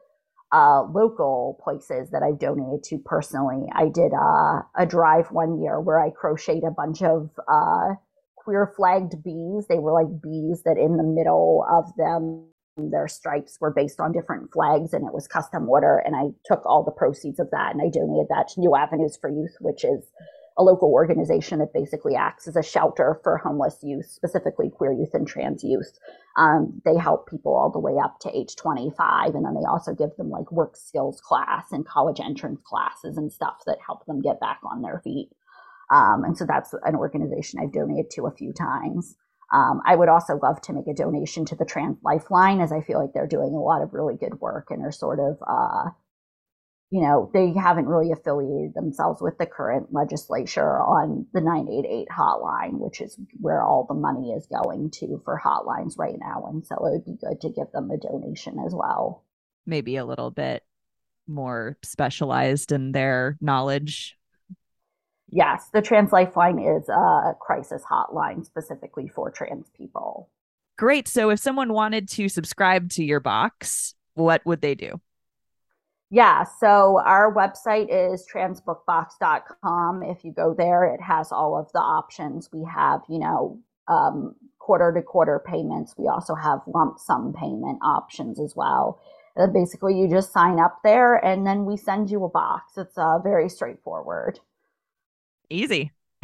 uh, 0.51 0.83
local 0.83 1.59
places 1.63 2.09
that 2.11 2.23
I've 2.23 2.39
donated 2.39 2.83
to 2.85 2.97
personally. 3.05 3.67
I 3.75 3.89
did 3.89 4.11
uh, 4.13 4.61
a 4.77 4.85
drive 4.87 5.27
one 5.31 5.61
year 5.61 5.79
where 5.79 5.99
I 5.99 6.09
crocheted 6.09 6.63
a 6.63 6.71
bunch 6.71 7.01
of 7.01 7.29
uh, 7.47 7.95
queer 8.37 8.73
flagged 8.75 9.23
bees. 9.23 9.67
They 9.67 9.79
were 9.79 9.93
like 9.93 10.21
bees 10.21 10.63
that 10.63 10.77
in 10.77 10.97
the 10.97 11.03
middle 11.03 11.65
of 11.69 11.85
them 11.97 12.45
their 12.77 13.07
stripes 13.07 13.57
were 13.59 13.71
based 13.71 13.99
on 13.99 14.13
different 14.13 14.51
flags 14.53 14.93
and 14.93 15.05
it 15.05 15.13
was 15.13 15.27
custom 15.27 15.67
order. 15.67 15.97
And 15.97 16.15
I 16.15 16.31
took 16.45 16.65
all 16.65 16.83
the 16.83 16.91
proceeds 16.91 17.39
of 17.39 17.49
that 17.51 17.73
and 17.73 17.81
I 17.81 17.89
donated 17.89 18.27
that 18.29 18.47
to 18.49 18.61
New 18.61 18.75
Avenues 18.75 19.17
for 19.19 19.29
Youth, 19.29 19.55
which 19.59 19.83
is 19.83 20.05
a 20.59 20.63
local 20.63 20.91
organization 20.91 21.59
that 21.59 21.73
basically 21.73 22.15
acts 22.15 22.45
as 22.45 22.57
a 22.57 22.61
shelter 22.61 23.19
for 23.23 23.37
homeless 23.37 23.77
youth, 23.81 24.05
specifically 24.07 24.69
queer 24.69 24.91
youth 24.91 25.13
and 25.13 25.25
trans 25.25 25.63
youth. 25.63 25.97
Um, 26.37 26.81
they 26.83 26.97
help 26.97 27.29
people 27.29 27.55
all 27.55 27.71
the 27.71 27.79
way 27.79 27.93
up 28.03 28.19
to 28.21 28.37
age 28.37 28.57
25. 28.57 29.35
And 29.35 29.45
then 29.45 29.55
they 29.55 29.65
also 29.65 29.95
give 29.95 30.09
them 30.17 30.29
like 30.29 30.51
work 30.51 30.75
skills 30.75 31.21
class 31.21 31.71
and 31.71 31.87
college 31.87 32.19
entrance 32.19 32.59
classes 32.65 33.17
and 33.17 33.31
stuff 33.31 33.63
that 33.65 33.77
help 33.83 34.05
them 34.05 34.21
get 34.21 34.41
back 34.41 34.59
on 34.69 34.81
their 34.81 34.99
feet. 35.01 35.29
Um, 35.91 36.25
and 36.25 36.37
so 36.37 36.45
that's 36.45 36.75
an 36.83 36.95
organization 36.95 37.61
I've 37.61 37.73
donated 37.73 38.11
to 38.11 38.27
a 38.27 38.35
few 38.35 38.51
times. 38.51 39.15
Um, 39.53 39.81
I 39.85 39.95
would 39.95 40.09
also 40.09 40.37
love 40.43 40.61
to 40.63 40.73
make 40.73 40.87
a 40.87 40.93
donation 40.93 41.45
to 41.45 41.55
the 41.55 41.65
Trans 41.65 41.97
Lifeline, 42.03 42.59
as 42.59 42.71
I 42.71 42.81
feel 42.81 42.99
like 42.99 43.13
they're 43.13 43.25
doing 43.25 43.53
a 43.53 43.63
lot 43.63 43.81
of 43.81 43.93
really 43.93 44.15
good 44.15 44.39
work 44.41 44.67
and 44.69 44.85
are 44.85 44.91
sort 44.91 45.19
of, 45.19 45.37
uh, 45.47 45.89
you 46.91 47.01
know, 47.01 47.29
they 47.33 47.53
haven't 47.53 47.85
really 47.85 48.11
affiliated 48.11 48.73
themselves 48.73 49.21
with 49.21 49.37
the 49.37 49.45
current 49.45 49.93
legislature 49.93 50.79
on 50.79 51.27
the 51.33 51.41
988 51.41 52.07
hotline, 52.09 52.79
which 52.79 52.99
is 52.99 53.17
where 53.39 53.63
all 53.63 53.85
the 53.87 53.93
money 53.93 54.31
is 54.31 54.47
going 54.47 54.89
to 54.91 55.21
for 55.23 55.39
hotlines 55.43 55.97
right 55.97 56.17
now. 56.19 56.45
And 56.49 56.65
so 56.65 56.75
it 56.75 56.91
would 56.91 57.05
be 57.05 57.17
good 57.21 57.41
to 57.41 57.49
give 57.49 57.71
them 57.71 57.91
a 57.91 57.97
donation 57.97 58.57
as 58.65 58.73
well. 58.73 59.23
Maybe 59.65 59.97
a 59.97 60.05
little 60.05 60.31
bit 60.31 60.63
more 61.27 61.77
specialized 61.83 62.71
in 62.71 62.91
their 62.91 63.37
knowledge 63.39 64.17
Yes, 65.31 65.69
the 65.73 65.81
Trans 65.81 66.11
Lifeline 66.11 66.59
is 66.59 66.89
a 66.89 67.35
crisis 67.39 67.83
hotline 67.89 68.45
specifically 68.45 69.07
for 69.07 69.29
trans 69.29 69.69
people. 69.77 70.29
Great. 70.77 71.07
So 71.07 71.29
if 71.29 71.39
someone 71.39 71.73
wanted 71.73 72.09
to 72.09 72.29
subscribe 72.29 72.89
to 72.91 73.03
your 73.03 73.19
box, 73.19 73.93
what 74.15 74.43
would 74.45 74.61
they 74.61 74.75
do? 74.75 74.99
Yeah, 76.11 76.43
so 76.43 76.99
our 77.05 77.33
website 77.33 77.87
is 77.89 78.25
transbookbox.com. 78.33 80.03
If 80.03 80.25
you 80.25 80.31
go 80.31 80.55
there, 80.57 80.85
it 80.85 81.01
has 81.01 81.31
all 81.31 81.55
of 81.55 81.71
the 81.71 81.79
options. 81.79 82.49
We 82.51 82.65
have, 82.65 83.01
you 83.07 83.19
know, 83.19 83.59
um, 83.87 84.35
quarter 84.57 84.91
to 84.91 85.03
quarter 85.03 85.39
payments. 85.45 85.95
We 85.97 86.07
also 86.07 86.33
have 86.33 86.61
lump 86.67 86.97
sum 86.99 87.33
payment 87.33 87.79
options 87.83 88.39
as 88.39 88.55
well. 88.55 88.99
Uh, 89.37 89.47
basically, 89.47 89.99
you 89.99 90.09
just 90.09 90.33
sign 90.33 90.59
up 90.59 90.79
there 90.83 91.15
and 91.15 91.45
then 91.45 91.65
we 91.65 91.77
send 91.77 92.09
you 92.09 92.23
a 92.25 92.29
box. 92.29 92.73
It's 92.77 92.97
uh, 92.97 93.19
very 93.19 93.47
straightforward. 93.47 94.39
Easy. 95.49 95.91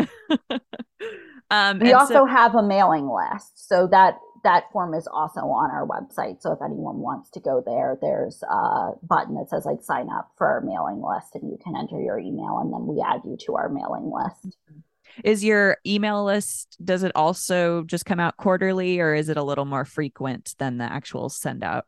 um, 1.51 1.79
we 1.79 1.93
also 1.93 2.13
so- 2.13 2.25
have 2.25 2.55
a 2.55 2.63
mailing 2.63 3.07
list, 3.07 3.67
so 3.67 3.87
that 3.87 4.17
that 4.45 4.71
form 4.71 4.93
is 4.93 5.07
also 5.07 5.41
on 5.41 5.71
our 5.71 5.85
website. 5.85 6.41
So 6.41 6.53
if 6.53 6.59
anyone 6.63 6.99
wants 6.99 7.29
to 7.31 7.39
go 7.39 7.61
there, 7.65 7.97
there's 7.99 8.41
a 8.43 8.91
button 9.03 9.35
that 9.35 9.49
says 9.49 9.65
like 9.65 9.81
sign 9.81 10.07
up 10.09 10.31
for 10.37 10.47
our 10.47 10.61
mailing 10.61 11.01
list, 11.01 11.35
and 11.35 11.51
you 11.51 11.57
can 11.61 11.75
enter 11.75 11.99
your 11.99 12.19
email, 12.19 12.59
and 12.61 12.71
then 12.71 12.85
we 12.85 13.03
add 13.05 13.21
you 13.25 13.35
to 13.47 13.55
our 13.55 13.67
mailing 13.67 14.11
list. 14.13 14.55
Mm-hmm. 14.71 14.79
Is 15.23 15.43
your 15.43 15.77
email 15.85 16.23
list? 16.25 16.77
Does 16.83 17.03
it 17.03 17.11
also 17.15 17.83
just 17.83 18.05
come 18.05 18.19
out 18.19 18.37
quarterly, 18.37 18.99
or 18.99 19.13
is 19.13 19.29
it 19.29 19.37
a 19.37 19.43
little 19.43 19.65
more 19.65 19.85
frequent 19.85 20.55
than 20.57 20.77
the 20.77 20.85
actual 20.85 21.29
send 21.29 21.63
out? 21.63 21.85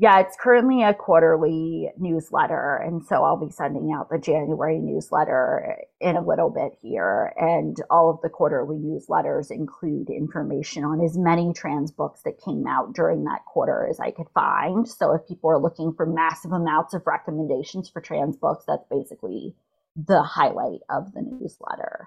Yeah, 0.00 0.20
it's 0.20 0.36
currently 0.40 0.84
a 0.84 0.94
quarterly 0.94 1.90
newsletter. 1.98 2.76
And 2.76 3.04
so 3.04 3.24
I'll 3.24 3.44
be 3.44 3.50
sending 3.50 3.92
out 3.92 4.08
the 4.08 4.18
January 4.18 4.78
newsletter 4.78 5.76
in 6.00 6.14
a 6.14 6.24
little 6.24 6.50
bit 6.50 6.78
here. 6.80 7.32
And 7.36 7.76
all 7.90 8.08
of 8.08 8.20
the 8.22 8.28
quarterly 8.28 8.76
newsletters 8.76 9.50
include 9.50 10.08
information 10.08 10.84
on 10.84 11.00
as 11.00 11.18
many 11.18 11.52
trans 11.52 11.90
books 11.90 12.20
that 12.24 12.40
came 12.40 12.64
out 12.68 12.94
during 12.94 13.24
that 13.24 13.44
quarter 13.44 13.88
as 13.90 13.98
I 13.98 14.12
could 14.12 14.28
find. 14.32 14.88
So 14.88 15.14
if 15.14 15.26
people 15.26 15.50
are 15.50 15.58
looking 15.58 15.92
for 15.92 16.06
massive 16.06 16.52
amounts 16.52 16.94
of 16.94 17.04
recommendations 17.04 17.88
for 17.88 18.00
trans 18.00 18.36
books, 18.36 18.66
that's 18.68 18.86
basically 18.88 19.56
the 19.96 20.22
highlight 20.22 20.82
of 20.88 21.12
the 21.12 21.22
newsletter. 21.22 22.06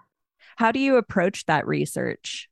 How 0.56 0.72
do 0.72 0.80
you 0.80 0.96
approach 0.96 1.46
that 1.48 1.68
research? 1.68 2.50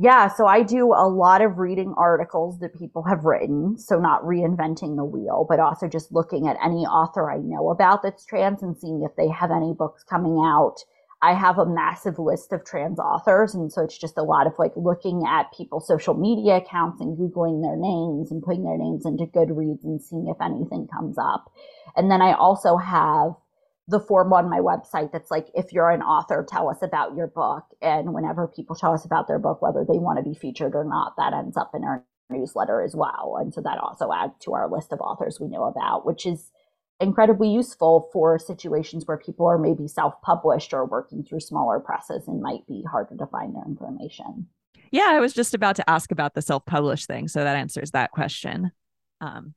Yeah, 0.00 0.28
so 0.28 0.46
I 0.46 0.62
do 0.62 0.92
a 0.92 1.08
lot 1.08 1.42
of 1.42 1.58
reading 1.58 1.92
articles 1.98 2.60
that 2.60 2.78
people 2.78 3.02
have 3.02 3.24
written. 3.24 3.76
So, 3.76 3.98
not 3.98 4.22
reinventing 4.22 4.94
the 4.94 5.04
wheel, 5.04 5.44
but 5.48 5.58
also 5.58 5.88
just 5.88 6.12
looking 6.12 6.46
at 6.46 6.56
any 6.64 6.86
author 6.86 7.32
I 7.32 7.38
know 7.38 7.70
about 7.70 8.02
that's 8.04 8.24
trans 8.24 8.62
and 8.62 8.76
seeing 8.78 9.02
if 9.02 9.16
they 9.16 9.28
have 9.28 9.50
any 9.50 9.74
books 9.74 10.04
coming 10.04 10.38
out. 10.44 10.76
I 11.20 11.34
have 11.34 11.58
a 11.58 11.66
massive 11.66 12.20
list 12.20 12.52
of 12.52 12.64
trans 12.64 13.00
authors. 13.00 13.56
And 13.56 13.72
so 13.72 13.82
it's 13.82 13.98
just 13.98 14.18
a 14.18 14.22
lot 14.22 14.46
of 14.46 14.52
like 14.56 14.70
looking 14.76 15.24
at 15.26 15.52
people's 15.52 15.88
social 15.88 16.14
media 16.14 16.58
accounts 16.58 17.00
and 17.00 17.18
Googling 17.18 17.60
their 17.60 17.76
names 17.76 18.30
and 18.30 18.40
putting 18.40 18.62
their 18.62 18.78
names 18.78 19.04
into 19.04 19.24
Goodreads 19.26 19.82
and 19.82 20.00
seeing 20.00 20.28
if 20.28 20.40
anything 20.40 20.86
comes 20.86 21.18
up. 21.18 21.50
And 21.96 22.08
then 22.08 22.22
I 22.22 22.34
also 22.34 22.76
have 22.76 23.32
the 23.88 23.98
form 23.98 24.32
on 24.34 24.50
my 24.50 24.58
website 24.58 25.10
that's 25.12 25.30
like, 25.30 25.48
if 25.54 25.72
you're 25.72 25.90
an 25.90 26.02
author, 26.02 26.46
tell 26.46 26.68
us 26.68 26.82
about 26.82 27.16
your 27.16 27.26
book. 27.26 27.64
And 27.80 28.12
whenever 28.12 28.46
people 28.46 28.76
tell 28.76 28.92
us 28.92 29.06
about 29.06 29.26
their 29.26 29.38
book, 29.38 29.62
whether 29.62 29.80
they 29.80 29.98
want 29.98 30.18
to 30.18 30.22
be 30.22 30.34
featured 30.34 30.74
or 30.74 30.84
not, 30.84 31.14
that 31.16 31.32
ends 31.32 31.56
up 31.56 31.70
in 31.74 31.84
our 31.84 32.04
newsletter 32.28 32.82
as 32.82 32.94
well. 32.94 33.38
And 33.40 33.52
so 33.52 33.62
that 33.62 33.78
also 33.78 34.12
adds 34.12 34.34
to 34.40 34.52
our 34.52 34.70
list 34.70 34.92
of 34.92 35.00
authors 35.00 35.40
we 35.40 35.48
know 35.48 35.64
about, 35.64 36.04
which 36.04 36.26
is 36.26 36.52
incredibly 37.00 37.48
useful 37.48 38.10
for 38.12 38.38
situations 38.38 39.06
where 39.06 39.16
people 39.16 39.46
are 39.46 39.56
maybe 39.56 39.88
self 39.88 40.20
published 40.20 40.74
or 40.74 40.84
working 40.84 41.24
through 41.24 41.40
smaller 41.40 41.80
presses 41.80 42.28
and 42.28 42.42
might 42.42 42.66
be 42.66 42.84
harder 42.90 43.16
to 43.16 43.26
find 43.26 43.54
their 43.54 43.64
information. 43.64 44.48
Yeah, 44.90 45.06
I 45.08 45.20
was 45.20 45.32
just 45.32 45.54
about 45.54 45.76
to 45.76 45.88
ask 45.88 46.12
about 46.12 46.34
the 46.34 46.42
self 46.42 46.66
published 46.66 47.06
thing. 47.06 47.28
So 47.28 47.42
that 47.42 47.56
answers 47.56 47.92
that 47.92 48.10
question. 48.10 48.70
Um, 49.22 49.54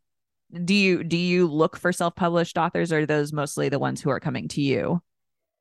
do 0.52 0.74
you 0.74 1.04
do 1.04 1.18
you 1.18 1.48
look 1.48 1.78
for 1.78 1.92
self-published 1.92 2.58
authors 2.58 2.92
or 2.92 3.00
are 3.00 3.06
those 3.06 3.34
mostly 3.34 3.70
the 3.70 3.80
ones 3.80 4.02
who 4.02 4.10
are 4.10 4.20
coming 4.20 4.48
to 4.50 4.62
you? 4.62 5.02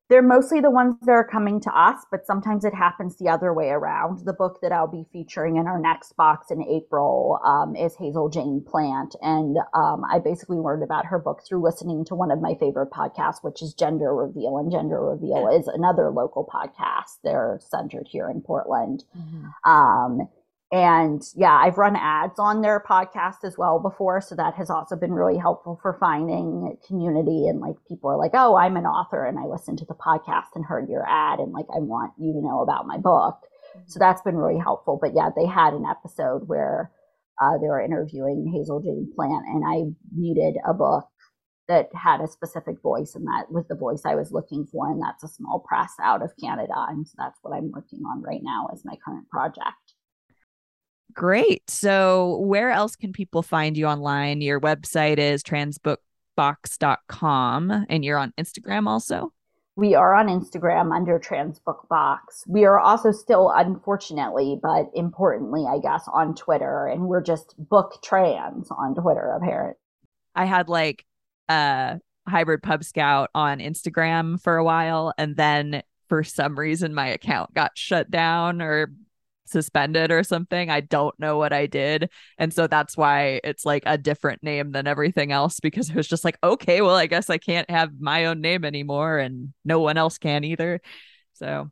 They're 0.09 0.22
mostly 0.22 0.61
the 0.61 0.72
ones 0.72 0.96
that 1.03 1.12
are 1.12 1.26
coming 1.26 1.61
to 1.61 1.70
us 1.70 2.05
but 2.11 2.26
sometimes 2.26 2.64
it 2.64 2.74
happens 2.74 3.16
the 3.16 3.29
other 3.29 3.55
way 3.55 3.68
around. 3.68 4.24
The 4.24 4.33
book 4.33 4.59
that 4.62 4.72
i'll 4.72 4.90
be 4.90 5.07
featuring 5.12 5.57
in 5.57 5.66
our 5.66 5.79
next 5.79 6.16
box 6.16 6.50
in 6.50 6.62
april 6.64 7.38
um, 7.44 7.76
is 7.76 7.94
hazel 7.96 8.29
jane 8.29 8.64
plett. 8.66 9.14
And 9.22 9.59
um, 9.74 10.03
i 10.11 10.18
basically 10.18 10.59
learned 10.59 10.83
about 10.83 11.07
her 11.07 11.18
book 11.18 11.42
through 11.46 11.62
listening 11.62 12.05
to 12.07 12.14
one 12.14 12.33
of 12.33 12.40
my 12.40 12.55
favorite 12.59 12.90
podcasts 12.90 13.42
which 13.42 13.62
is 13.62 13.72
gender 13.74 14.14
reveal. 14.14 14.59
And 14.59 14.72
gender 14.72 15.00
reveal 15.00 15.48
is 15.48 15.68
another 15.68 16.11
local 16.11 16.44
podcast. 16.44 17.18
They're 17.22 17.61
centered 17.62 18.09
here 18.11 18.29
in 18.29 18.40
portland. 18.40 19.05
Mm-hmm. 19.16 19.70
um, 19.70 20.29
And 20.72 21.20
yeah, 21.35 21.52
I've 21.52 21.78
run 21.78 21.96
ads 21.96 22.38
on 22.38 22.62
their 22.62 22.78
podcast 22.80 23.42
as 23.42 23.59
well 23.59 23.80
before. 23.80 24.20
So 24.20 24.37
that 24.37 24.54
has 24.54 24.70
also 24.70 24.94
been 24.94 25.12
really 25.12 25.37
helpful 25.37 25.80
for 25.83 25.96
finding 25.98 26.76
community. 26.87 27.48
And 27.48 27.59
like 27.61 27.74
people 27.88 28.09
are 28.09 28.16
like, 28.16 28.33
oh, 28.35 28.56
I'm 28.56 28.76
an 28.76 28.87
author 28.87 29.24
and 29.24 29.37
I 29.37 29.46
listened 29.46 29.78
to 29.78 29.85
the 29.85 29.94
podcast 29.94 30.54
and 30.54 30.64
heard 30.64 30.88
your 30.88 31.04
ad 31.09 31.40
and 31.40 31.52
like 31.52 31.66
I 31.74 31.80
want 31.80 32.12
you 32.18 32.33
to 32.35 32.40
know 32.40 32.61
about 32.61 32.87
my 32.87 32.98
book. 32.98 33.40
Mm-hmm. 33.76 33.80
So 33.88 33.98
that's 33.98 34.22
been 34.22 34.37
really 34.37 34.61
helpful. 34.61 34.96
But 35.00 35.12
yeah, 35.12 35.30
they 35.35 35.46
had 35.46 35.74
an 35.74 35.87
episode 35.87 36.46
where 36.46 36.92
uh, 37.42 37.59
they 37.59 37.66
were 37.66 37.83
interviewing 37.83 38.52
Hazel 38.54 38.80
Jane 38.80 39.11
Plett 39.16 39.42
and 39.48 39.64
I 39.66 39.90
needed 40.14 40.54
a 40.64 40.72
book 40.72 41.09
that 41.66 41.88
had 41.94 42.20
a 42.20 42.28
specific 42.28 42.80
voice 42.80 43.16
and 43.16 43.26
that 43.26 43.50
was 43.50 43.66
the 43.68 43.74
voice 43.74 44.02
I 44.04 44.14
was 44.14 44.30
looking 44.30 44.66
for. 44.70 44.88
And 44.88 45.02
that's 45.02 45.24
a 45.24 45.28
small 45.28 45.64
press 45.66 45.94
out 46.00 46.22
of 46.22 46.30
Canada. 46.40 46.74
And 46.88 47.09
so 47.09 47.14
that's 47.18 47.40
what 47.42 47.56
I'm 47.56 47.72
working 47.72 48.02
on 48.06 48.22
right 48.22 48.42
now 48.42 48.68
as 48.72 48.85
my 48.85 48.94
current 49.04 49.28
project. 49.30 49.94
Great. 51.14 51.68
So, 51.68 52.38
where 52.38 52.70
else 52.70 52.96
can 52.96 53.12
people 53.12 53.42
find 53.42 53.77
you 53.77 53.87
online? 53.87 54.40
Your 54.40 54.61
website 54.61 55.18
is 55.18 55.42
transbookbox.com 55.42 57.87
and 57.88 58.05
you're 58.05 58.18
on 58.18 58.33
Instagram 58.38 58.87
also? 58.87 59.33
We 59.77 59.94
are 59.94 60.14
on 60.14 60.27
Instagram 60.27 60.94
under 60.94 61.18
Transbookbox. 61.18 62.46
We 62.46 62.66
are 62.66 62.79
also 62.79 63.12
still, 63.12 63.51
unfortunately, 63.51 64.59
but 64.62 64.90
importantly, 64.94 65.64
I 65.66 65.79
guess, 65.79 66.05
on 66.12 66.35
Twitter, 66.35 66.87
and 66.87 67.07
we're 67.07 67.23
just 67.23 67.55
book 67.57 67.99
trans 68.03 68.70
on 68.70 68.94
Twitter, 68.94 69.33
apparently. 69.40 69.77
I 70.35 70.44
had 70.44 70.68
like 70.68 71.07
a 71.49 71.99
hybrid 72.29 72.62
pub 72.62 72.85
scout 72.85 73.31
on 73.35 73.59
Instagram 73.59 74.38
for 74.42 74.57
a 74.57 74.64
while, 74.64 75.14
and 75.16 75.35
then 75.37 75.83
for 76.09 76.25
some 76.25 76.59
reason 76.59 76.92
my 76.92 77.07
account 77.07 77.55
got 77.55 77.79
shut 77.79 78.11
down 78.11 78.61
or 78.61 78.92
suspended 79.50 80.10
or 80.10 80.22
something. 80.22 80.70
I 80.70 80.80
don't 80.80 81.18
know 81.18 81.38
what 81.38 81.52
I 81.52 81.66
did. 81.66 82.10
And 82.38 82.52
so 82.52 82.66
that's 82.66 82.96
why 82.96 83.40
it's 83.44 83.66
like 83.66 83.82
a 83.86 83.98
different 83.98 84.42
name 84.42 84.72
than 84.72 84.86
everything 84.86 85.32
else 85.32 85.60
because 85.60 85.90
it 85.90 85.96
was 85.96 86.08
just 86.08 86.24
like, 86.24 86.38
okay, 86.42 86.80
well, 86.80 86.96
I 86.96 87.06
guess 87.06 87.30
I 87.30 87.38
can't 87.38 87.70
have 87.70 88.00
my 88.00 88.26
own 88.26 88.40
name 88.40 88.64
anymore 88.64 89.18
and 89.18 89.52
no 89.64 89.80
one 89.80 89.96
else 89.96 90.18
can 90.18 90.44
either. 90.44 90.80
So 91.34 91.70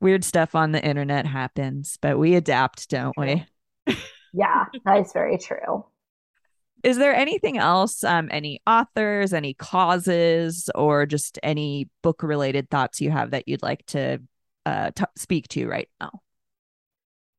weird 0.00 0.24
stuff 0.24 0.54
on 0.54 0.72
the 0.72 0.84
internet 0.84 1.26
happens, 1.26 1.98
but 2.02 2.18
we 2.18 2.34
adapt, 2.34 2.90
don't 2.90 3.16
we? 3.16 3.46
yeah, 4.32 4.66
that 4.84 5.00
is 5.00 5.12
very 5.12 5.38
true. 5.38 5.86
Is 6.82 6.98
there 6.98 7.14
anything 7.14 7.58
else, 7.58 8.02
um, 8.02 8.28
any 8.32 8.60
authors, 8.66 9.32
any 9.32 9.54
causes, 9.54 10.68
or 10.74 11.06
just 11.06 11.38
any 11.42 11.88
book 12.02 12.24
related 12.24 12.68
thoughts 12.70 13.00
you 13.00 13.10
have 13.12 13.30
that 13.30 13.46
you'd 13.46 13.62
like 13.62 13.86
to 13.86 14.18
uh, 14.66 14.90
t- 14.94 15.04
speak 15.16 15.46
to 15.48 15.68
right 15.68 15.88
now? 16.00 16.20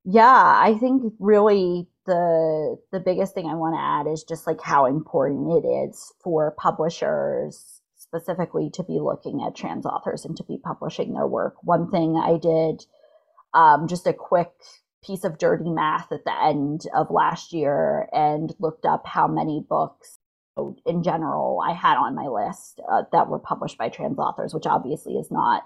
Yeah 0.05 0.53
i 0.57 0.75
think 0.79 1.13
really 1.19 1.87
the 2.05 2.77
the 2.91 2.99
biggest 2.99 3.33
thing 3.33 3.45
i 3.47 3.55
want 3.55 3.75
to 3.75 3.81
add 3.81 4.11
is 4.11 4.23
just 4.23 4.45
like 4.47 4.61
how 4.61 4.85
important 4.85 5.63
it 5.63 5.67
is 5.67 6.13
for 6.23 6.51
publishers 6.57 7.81
specifically 8.13 8.69
to 8.69 8.83
be 8.83 8.99
looking 8.99 9.43
at 9.45 9.55
trans 9.55 9.85
authors 9.85 10.25
and 10.25 10.37
to 10.37 10.43
be 10.43 10.59
publishing 10.63 11.13
their 11.13 11.25
work. 11.25 11.55
One 11.63 11.89
thing 11.89 12.15
i 12.15 12.37
did 12.37 12.85
um, 13.53 13.87
just 13.87 14.07
a 14.07 14.13
quick 14.13 14.51
piece 15.03 15.23
of 15.23 15.37
dirty 15.37 15.69
math 15.69 16.11
at 16.11 16.23
the 16.23 16.43
end 16.43 16.85
of 16.95 17.09
last 17.11 17.53
year 17.53 18.07
and 18.13 18.53
looked 18.59 18.85
up 18.85 19.05
how 19.05 19.27
many 19.27 19.65
books 19.67 20.19
in 20.85 21.01
general 21.01 21.59
i 21.67 21.73
had 21.73 21.97
on 21.97 22.15
my 22.15 22.27
list 22.27 22.79
uh, 22.91 23.01
that 23.11 23.27
were 23.27 23.39
published 23.39 23.77
by 23.77 23.89
trans 23.89 24.19
authors 24.19 24.53
which 24.53 24.67
obviously 24.67 25.15
is 25.15 25.31
not 25.31 25.63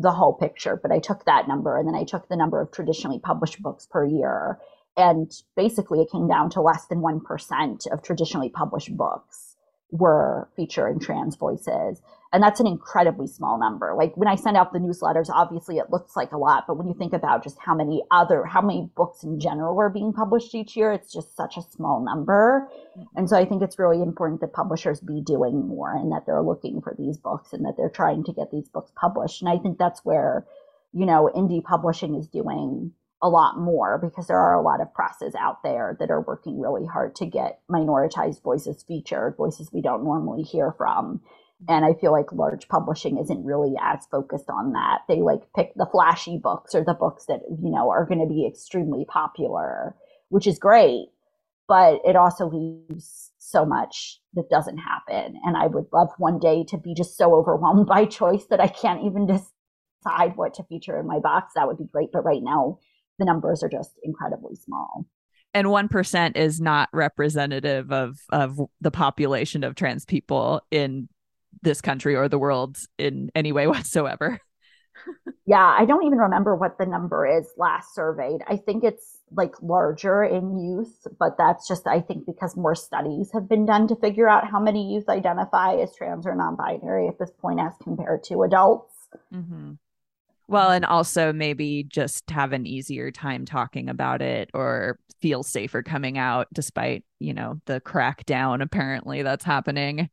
the 0.00 0.12
whole 0.12 0.32
picture, 0.32 0.78
but 0.80 0.90
I 0.90 0.98
took 0.98 1.24
that 1.26 1.46
number 1.46 1.76
and 1.76 1.86
then 1.86 1.94
I 1.94 2.04
took 2.04 2.28
the 2.28 2.36
number 2.36 2.60
of 2.60 2.72
traditionally 2.72 3.18
published 3.18 3.62
books 3.62 3.86
per 3.86 4.04
year. 4.04 4.58
And 4.96 5.30
basically, 5.56 6.00
it 6.00 6.10
came 6.10 6.26
down 6.26 6.50
to 6.50 6.60
less 6.60 6.86
than 6.86 7.00
1% 7.00 7.92
of 7.92 8.02
traditionally 8.02 8.48
published 8.48 8.96
books 8.96 9.56
were 9.90 10.48
featuring 10.56 11.00
trans 11.00 11.36
voices 11.36 12.00
and 12.32 12.42
that's 12.42 12.60
an 12.60 12.66
incredibly 12.66 13.26
small 13.26 13.58
number. 13.58 13.94
Like 13.96 14.16
when 14.16 14.28
i 14.28 14.34
send 14.36 14.56
out 14.56 14.72
the 14.72 14.78
newsletters 14.78 15.28
obviously 15.30 15.78
it 15.78 15.90
looks 15.90 16.16
like 16.16 16.32
a 16.32 16.38
lot 16.38 16.64
but 16.66 16.76
when 16.76 16.86
you 16.86 16.94
think 16.94 17.12
about 17.12 17.42
just 17.42 17.58
how 17.58 17.74
many 17.74 18.02
other 18.10 18.44
how 18.44 18.60
many 18.60 18.90
books 18.96 19.22
in 19.24 19.40
general 19.40 19.78
are 19.80 19.90
being 19.90 20.12
published 20.12 20.54
each 20.54 20.76
year 20.76 20.92
it's 20.92 21.12
just 21.12 21.36
such 21.36 21.56
a 21.56 21.62
small 21.62 22.04
number. 22.04 22.68
And 23.16 23.28
so 23.28 23.36
i 23.36 23.44
think 23.44 23.62
it's 23.62 23.78
really 23.78 24.02
important 24.02 24.40
that 24.40 24.52
publishers 24.52 25.00
be 25.00 25.20
doing 25.20 25.66
more 25.66 25.94
and 25.94 26.12
that 26.12 26.24
they're 26.26 26.42
looking 26.42 26.80
for 26.80 26.94
these 26.98 27.18
books 27.18 27.52
and 27.52 27.64
that 27.64 27.74
they're 27.76 27.90
trying 27.90 28.24
to 28.24 28.32
get 28.32 28.50
these 28.50 28.68
books 28.68 28.92
published. 28.94 29.42
And 29.42 29.50
i 29.50 29.58
think 29.58 29.78
that's 29.78 30.04
where 30.04 30.46
you 30.92 31.06
know 31.06 31.30
indie 31.34 31.62
publishing 31.62 32.14
is 32.14 32.28
doing 32.28 32.92
a 33.22 33.28
lot 33.28 33.58
more 33.58 33.98
because 33.98 34.26
there 34.26 34.38
are 34.38 34.58
a 34.58 34.62
lot 34.62 34.80
of 34.80 34.94
presses 34.94 35.34
out 35.34 35.62
there 35.62 35.96
that 36.00 36.10
are 36.10 36.22
working 36.22 36.58
really 36.58 36.86
hard 36.86 37.14
to 37.16 37.26
get 37.26 37.60
minoritized 37.70 38.42
voices 38.42 38.82
featured, 38.88 39.36
voices 39.36 39.70
we 39.72 39.82
don't 39.82 40.04
normally 40.04 40.42
hear 40.42 40.72
from. 40.72 41.20
And 41.68 41.84
I 41.84 41.94
feel 41.94 42.12
like 42.12 42.32
large 42.32 42.68
publishing 42.68 43.18
isn't 43.18 43.44
really 43.44 43.74
as 43.80 44.06
focused 44.10 44.48
on 44.48 44.72
that. 44.72 45.00
They 45.08 45.20
like 45.20 45.42
pick 45.54 45.72
the 45.74 45.86
flashy 45.86 46.38
books 46.38 46.74
or 46.74 46.84
the 46.84 46.94
books 46.94 47.26
that, 47.26 47.40
you 47.50 47.70
know, 47.70 47.90
are 47.90 48.06
going 48.06 48.20
to 48.20 48.26
be 48.26 48.46
extremely 48.46 49.04
popular, 49.04 49.94
which 50.28 50.46
is 50.46 50.58
great, 50.58 51.08
but 51.68 52.00
it 52.04 52.16
also 52.16 52.48
leaves 52.48 53.32
so 53.38 53.66
much 53.66 54.20
that 54.34 54.48
doesn't 54.48 54.78
happen. 54.78 55.38
And 55.44 55.56
I 55.56 55.66
would 55.66 55.86
love 55.92 56.08
one 56.18 56.38
day 56.38 56.64
to 56.64 56.78
be 56.78 56.94
just 56.94 57.16
so 57.16 57.34
overwhelmed 57.34 57.86
by 57.86 58.06
choice 58.06 58.46
that 58.46 58.60
I 58.60 58.68
can't 58.68 59.04
even 59.04 59.26
decide 59.26 60.36
what 60.36 60.54
to 60.54 60.64
feature 60.64 60.98
in 60.98 61.06
my 61.06 61.18
box. 61.18 61.52
That 61.54 61.66
would 61.66 61.78
be 61.78 61.88
great. 61.92 62.10
But 62.10 62.24
right 62.24 62.42
now, 62.42 62.78
the 63.18 63.26
numbers 63.26 63.62
are 63.62 63.68
just 63.68 63.92
incredibly 64.02 64.56
small 64.56 65.06
and 65.52 65.66
1% 65.66 66.36
is 66.36 66.60
not 66.60 66.88
representative 66.92 67.92
of 67.92 68.18
of 68.30 68.60
the 68.80 68.90
population 68.90 69.64
of 69.64 69.74
trans 69.74 70.04
people 70.04 70.62
in 70.70 71.08
this 71.62 71.80
country 71.80 72.14
or 72.14 72.28
the 72.28 72.38
world 72.38 72.76
in 72.98 73.30
any 73.34 73.52
way 73.52 73.66
whatsoever 73.68 74.40
yeah 75.46 75.74
i 75.78 75.84
don't 75.84 76.04
even 76.04 76.18
remember 76.18 76.54
what 76.54 76.76
the 76.78 76.84
number 76.84 77.26
is 77.26 77.48
last 77.56 77.94
surveyed 77.94 78.40
i 78.46 78.56
think 78.56 78.84
it's 78.84 79.18
like 79.32 79.54
larger 79.62 80.22
in 80.22 80.58
youth 80.58 81.06
but 81.18 81.38
that's 81.38 81.66
just 81.66 81.86
i 81.86 82.00
think 82.00 82.26
because 82.26 82.56
more 82.56 82.74
studies 82.74 83.30
have 83.32 83.48
been 83.48 83.64
done 83.64 83.88
to 83.88 83.96
figure 83.96 84.28
out 84.28 84.50
how 84.50 84.60
many 84.60 84.92
youth 84.92 85.08
identify 85.08 85.74
as 85.74 85.94
trans 85.96 86.26
or 86.26 86.34
non-binary 86.34 87.08
at 87.08 87.18
this 87.18 87.30
point 87.40 87.60
as 87.60 87.72
compared 87.82 88.22
to 88.22 88.42
adults 88.42 89.08
mm-hmm. 89.32 89.72
Well, 90.50 90.72
and 90.72 90.84
also 90.84 91.32
maybe 91.32 91.84
just 91.84 92.28
have 92.28 92.52
an 92.52 92.66
easier 92.66 93.12
time 93.12 93.44
talking 93.44 93.88
about 93.88 94.20
it 94.20 94.50
or 94.52 94.98
feel 95.22 95.44
safer 95.44 95.80
coming 95.84 96.18
out 96.18 96.48
despite, 96.52 97.04
you 97.20 97.32
know, 97.32 97.60
the 97.66 97.80
crackdown 97.80 98.60
apparently 98.60 99.22
that's 99.22 99.44
happening. 99.44 100.10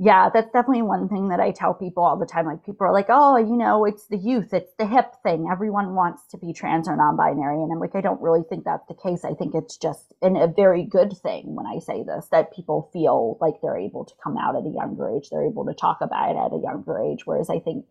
Yeah, 0.00 0.30
that's 0.32 0.52
definitely 0.52 0.82
one 0.82 1.08
thing 1.08 1.28
that 1.30 1.40
I 1.40 1.50
tell 1.50 1.74
people 1.74 2.04
all 2.04 2.16
the 2.16 2.24
time. 2.26 2.46
Like 2.46 2.64
people 2.64 2.86
are 2.86 2.92
like, 2.92 3.06
"Oh, 3.08 3.36
you 3.36 3.56
know, 3.56 3.84
it's 3.84 4.06
the 4.06 4.16
youth, 4.16 4.54
it's 4.54 4.72
the 4.78 4.86
hip 4.86 5.16
thing. 5.24 5.48
Everyone 5.50 5.96
wants 5.96 6.24
to 6.28 6.38
be 6.38 6.52
trans 6.52 6.88
or 6.88 6.94
non-binary." 6.94 7.56
And 7.60 7.72
I'm 7.72 7.80
like, 7.80 7.96
I 7.96 8.00
don't 8.00 8.22
really 8.22 8.44
think 8.48 8.64
that's 8.64 8.86
the 8.86 8.94
case. 8.94 9.24
I 9.24 9.34
think 9.34 9.54
it's 9.56 9.76
just 9.76 10.14
in 10.22 10.36
a 10.36 10.46
very 10.46 10.84
good 10.84 11.16
thing 11.18 11.56
when 11.56 11.66
I 11.66 11.80
say 11.80 12.04
this 12.04 12.28
that 12.30 12.54
people 12.54 12.90
feel 12.92 13.38
like 13.40 13.54
they're 13.60 13.76
able 13.76 14.04
to 14.04 14.14
come 14.22 14.36
out 14.36 14.54
at 14.54 14.66
a 14.66 14.70
younger 14.70 15.10
age, 15.10 15.30
they're 15.30 15.44
able 15.46 15.66
to 15.66 15.74
talk 15.74 15.98
about 16.00 16.30
it 16.30 16.36
at 16.38 16.52
a 16.52 16.62
younger 16.62 17.00
age. 17.00 17.26
Whereas 17.26 17.50
I 17.50 17.58
think 17.58 17.84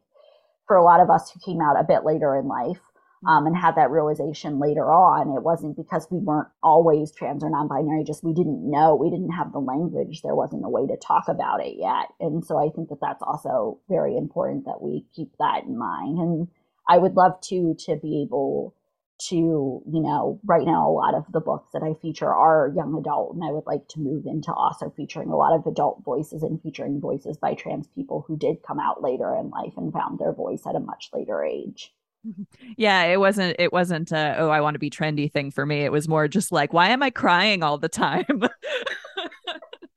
for 0.65 0.77
a 0.77 0.83
lot 0.83 1.01
of 1.01 1.09
us 1.09 1.31
who 1.31 1.39
came 1.41 1.61
out 1.61 1.79
a 1.79 1.83
bit 1.83 2.05
later 2.05 2.35
in 2.37 2.47
life 2.47 2.79
um, 3.25 3.47
and 3.47 3.55
had 3.55 3.75
that 3.75 3.91
realization 3.91 4.59
later 4.59 4.91
on, 4.91 5.35
it 5.35 5.43
wasn't 5.43 5.75
because 5.75 6.07
we 6.11 6.19
weren't 6.19 6.49
always 6.61 7.11
trans 7.11 7.43
or 7.43 7.49
non-binary, 7.49 8.03
just 8.03 8.23
we 8.23 8.33
didn't 8.33 8.69
know, 8.69 8.95
we 8.95 9.09
didn't 9.09 9.31
have 9.31 9.51
the 9.51 9.59
language, 9.59 10.21
there 10.21 10.35
wasn't 10.35 10.65
a 10.65 10.69
way 10.69 10.85
to 10.85 10.97
talk 10.97 11.27
about 11.27 11.65
it 11.65 11.75
yet. 11.77 12.09
And 12.19 12.45
so 12.45 12.57
I 12.57 12.69
think 12.69 12.89
that 12.89 13.01
that's 13.01 13.23
also 13.23 13.79
very 13.89 14.15
important 14.15 14.65
that 14.65 14.81
we 14.81 15.05
keep 15.15 15.31
that 15.39 15.63
in 15.63 15.77
mind. 15.77 16.19
And 16.19 16.47
I 16.87 16.97
would 16.97 17.15
love 17.15 17.39
to 17.49 17.75
to 17.85 17.95
be 17.95 18.21
able 18.21 18.75
to, 19.19 19.35
you 19.35 20.01
know, 20.01 20.39
right 20.45 20.65
now, 20.65 20.87
a 20.87 20.91
lot 20.91 21.15
of 21.15 21.25
the 21.31 21.39
books 21.39 21.71
that 21.73 21.81
I 21.81 21.99
feature 21.99 22.31
are 22.33 22.71
young 22.75 22.95
adult, 22.99 23.33
and 23.33 23.43
I 23.43 23.51
would 23.51 23.65
like 23.65 23.87
to 23.89 23.99
move 23.99 24.25
into 24.25 24.53
also 24.53 24.93
featuring 24.95 25.29
a 25.29 25.35
lot 25.35 25.55
of 25.55 25.65
adult 25.65 26.03
voices 26.03 26.43
and 26.43 26.61
featuring 26.61 27.01
voices 27.01 27.37
by 27.37 27.55
trans 27.55 27.87
people 27.87 28.25
who 28.27 28.37
did 28.37 28.61
come 28.61 28.79
out 28.79 29.01
later 29.01 29.35
in 29.35 29.49
life 29.49 29.73
and 29.75 29.91
found 29.91 30.19
their 30.19 30.33
voice 30.33 30.67
at 30.67 30.75
a 30.75 30.79
much 30.79 31.09
later 31.13 31.43
age. 31.43 31.93
Yeah, 32.77 33.03
it 33.03 33.19
wasn't 33.19 33.55
it 33.59 33.71
wasn't 33.71 34.11
a, 34.11 34.35
oh 34.37 34.49
I 34.49 34.61
want 34.61 34.75
to 34.75 34.79
be 34.79 34.89
trendy 34.89 35.31
thing 35.31 35.51
for 35.51 35.65
me. 35.65 35.81
It 35.81 35.91
was 35.91 36.07
more 36.07 36.27
just 36.27 36.51
like 36.51 36.73
why 36.73 36.89
am 36.89 37.03
I 37.03 37.09
crying 37.09 37.63
all 37.63 37.77
the 37.77 37.89
time? 37.89 38.25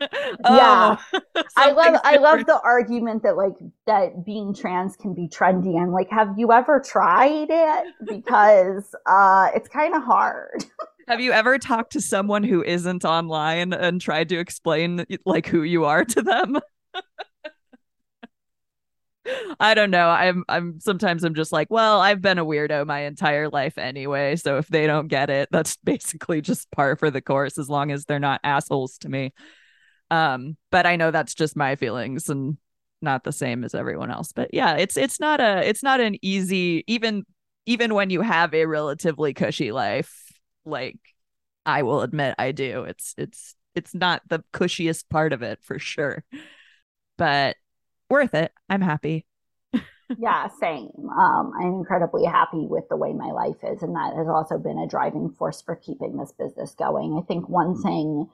yeah 0.01 0.97
oh, 1.13 1.21
i 1.57 1.73
love 1.73 1.93
different. 1.93 2.07
i 2.07 2.17
love 2.17 2.47
the 2.47 2.61
argument 2.65 3.23
that 3.23 3.37
like 3.37 3.53
that 3.87 4.25
being 4.25 4.55
trans 4.55 4.97
can 4.97 5.15
be 5.15 5.29
trendy 5.29 5.77
and 5.77 5.93
like 5.93 6.09
have 6.11 6.33
you 6.39 6.53
ever 6.53 6.81
tried 6.81 7.49
it 7.51 7.95
because 8.07 8.95
uh 9.07 9.49
it's 9.55 9.69
kind 9.69 9.95
of 9.95 10.03
hard 10.03 10.65
have 11.09 11.21
you 11.21 11.33
ever 11.33 11.59
talked 11.59 11.93
to 11.93 12.01
someone 12.01 12.43
who 12.43 12.63
isn't 12.63 13.05
online 13.05 13.73
and 13.73 14.01
tried 14.01 14.29
to 14.29 14.39
explain 14.39 15.05
like 15.27 15.47
who 15.47 15.63
you 15.63 15.85
are 15.85 16.05
to 16.05 16.23
them 16.23 16.59
I 19.59 19.75
don't 19.75 19.91
know. 19.91 20.09
I'm 20.09 20.45
I'm 20.49 20.81
sometimes 20.81 21.25
I'm 21.25 21.35
just 21.35 21.53
like, 21.53 21.69
well, 21.71 22.01
I've 22.01 22.21
been 22.21 22.39
a 22.39 22.45
weirdo 22.45 22.87
my 22.87 23.01
entire 23.01 23.49
life 23.49 23.79
anyway. 23.79 24.37
So 24.37 24.59
if 24.59 24.69
they 24.69 24.87
don't 24.87 25.09
get 25.09 25.31
it, 25.31 25.49
that's 25.51 25.77
basically 25.85 26.41
just 26.41 26.71
par 26.71 26.97
for 26.97 27.11
the 27.11 27.21
course 27.21 27.59
as 27.59 27.69
long 27.69 27.91
as 27.91 28.05
they're 28.05 28.19
not 28.19 28.41
assholes 28.45 28.99
to 28.99 29.09
me. 29.09 29.33
Um, 30.11 30.57
but 30.71 30.87
I 30.87 30.97
know 30.97 31.11
that's 31.11 31.35
just 31.35 31.57
my 31.57 31.77
feelings 31.77 32.29
and 32.29 32.59
not 33.03 33.25
the 33.25 33.33
same 33.33 33.65
as 33.65 33.75
everyone 33.75 34.11
else. 34.11 34.33
But 34.33 34.53
yeah, 34.53 34.77
it's 34.77 34.97
it's 34.97 35.21
not 35.21 35.41
a 35.41 35.67
it's 35.69 35.83
not 35.83 36.01
an 36.01 36.17
easy 36.23 36.85
even 36.87 37.25
even 37.67 37.95
when 37.95 38.11
you 38.11 38.21
have 38.23 38.55
a 38.55 38.67
relatively 38.67 39.35
cushy 39.35 39.73
life, 39.73 40.13
like 40.65 40.99
I 41.67 41.83
will 41.83 42.03
admit 42.03 42.35
I 42.39 42.53
do. 42.53 42.85
It's 42.85 43.15
it's 43.19 43.55
it's 43.75 43.95
not 43.95 44.23
the 44.29 44.45
cushiest 44.53 45.09
part 45.09 45.33
of 45.33 45.43
it 45.43 45.61
for 45.63 45.79
sure. 45.79 46.25
But 47.19 47.57
worth 48.11 48.35
it. 48.35 48.53
I'm 48.69 48.83
happy. 48.83 49.27
Yeah, 50.19 50.49
same. 50.61 50.91
Um, 51.11 51.53
I'm 51.59 51.75
incredibly 51.75 52.25
happy 52.25 52.67
with 52.67 52.89
the 52.89 52.97
way 52.97 53.13
my 53.13 53.31
life 53.31 53.57
is, 53.63 53.83
and 53.83 53.95
that 53.95 54.15
has 54.17 54.29
also 54.29 54.59
been 54.59 54.79
a 54.79 54.89
driving 54.89 55.31
force 55.31 55.63
for 55.63 55.77
keeping 55.77 56.17
this 56.17 56.33
business 56.33 56.75
going. 56.75 57.17
I 57.19 57.27
think 57.27 57.49
one 57.49 57.81
thing, 57.81 58.29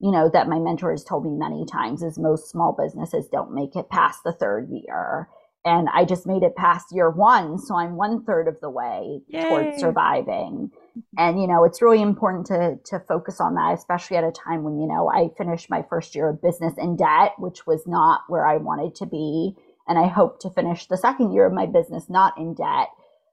you 0.00 0.10
know, 0.10 0.30
that 0.32 0.48
my 0.48 0.58
mentor 0.58 0.90
has 0.90 1.04
told 1.04 1.24
me 1.24 1.32
many 1.32 1.64
times 1.64 2.02
is 2.02 2.18
most 2.18 2.50
small 2.50 2.72
businesses 2.72 3.28
don't 3.28 3.54
make 3.54 3.76
it 3.76 3.90
past 3.90 4.20
the 4.24 4.32
third 4.32 4.68
year. 4.70 5.28
And 5.64 5.88
I 5.94 6.04
just 6.04 6.26
made 6.26 6.42
it 6.42 6.56
past 6.56 6.86
year 6.90 7.08
one, 7.08 7.58
so 7.58 7.76
I'm 7.76 7.96
one 7.96 8.24
third 8.24 8.48
of 8.48 8.60
the 8.60 8.70
way 8.70 9.20
Yay. 9.28 9.44
towards 9.48 9.80
surviving 9.80 10.72
and 11.18 11.40
you 11.40 11.46
know 11.46 11.64
it's 11.64 11.82
really 11.82 12.02
important 12.02 12.46
to 12.46 12.78
to 12.84 12.98
focus 13.06 13.40
on 13.40 13.54
that 13.54 13.74
especially 13.74 14.16
at 14.16 14.24
a 14.24 14.32
time 14.32 14.62
when 14.62 14.78
you 14.78 14.86
know 14.86 15.08
i 15.08 15.28
finished 15.36 15.70
my 15.70 15.84
first 15.88 16.14
year 16.14 16.28
of 16.28 16.42
business 16.42 16.74
in 16.78 16.96
debt 16.96 17.32
which 17.38 17.66
was 17.66 17.86
not 17.86 18.22
where 18.28 18.46
i 18.46 18.56
wanted 18.56 18.94
to 18.94 19.06
be 19.06 19.54
and 19.86 19.98
i 19.98 20.06
hope 20.06 20.40
to 20.40 20.50
finish 20.50 20.86
the 20.86 20.96
second 20.96 21.32
year 21.32 21.46
of 21.46 21.52
my 21.52 21.66
business 21.66 22.08
not 22.08 22.36
in 22.38 22.54
debt 22.54 22.88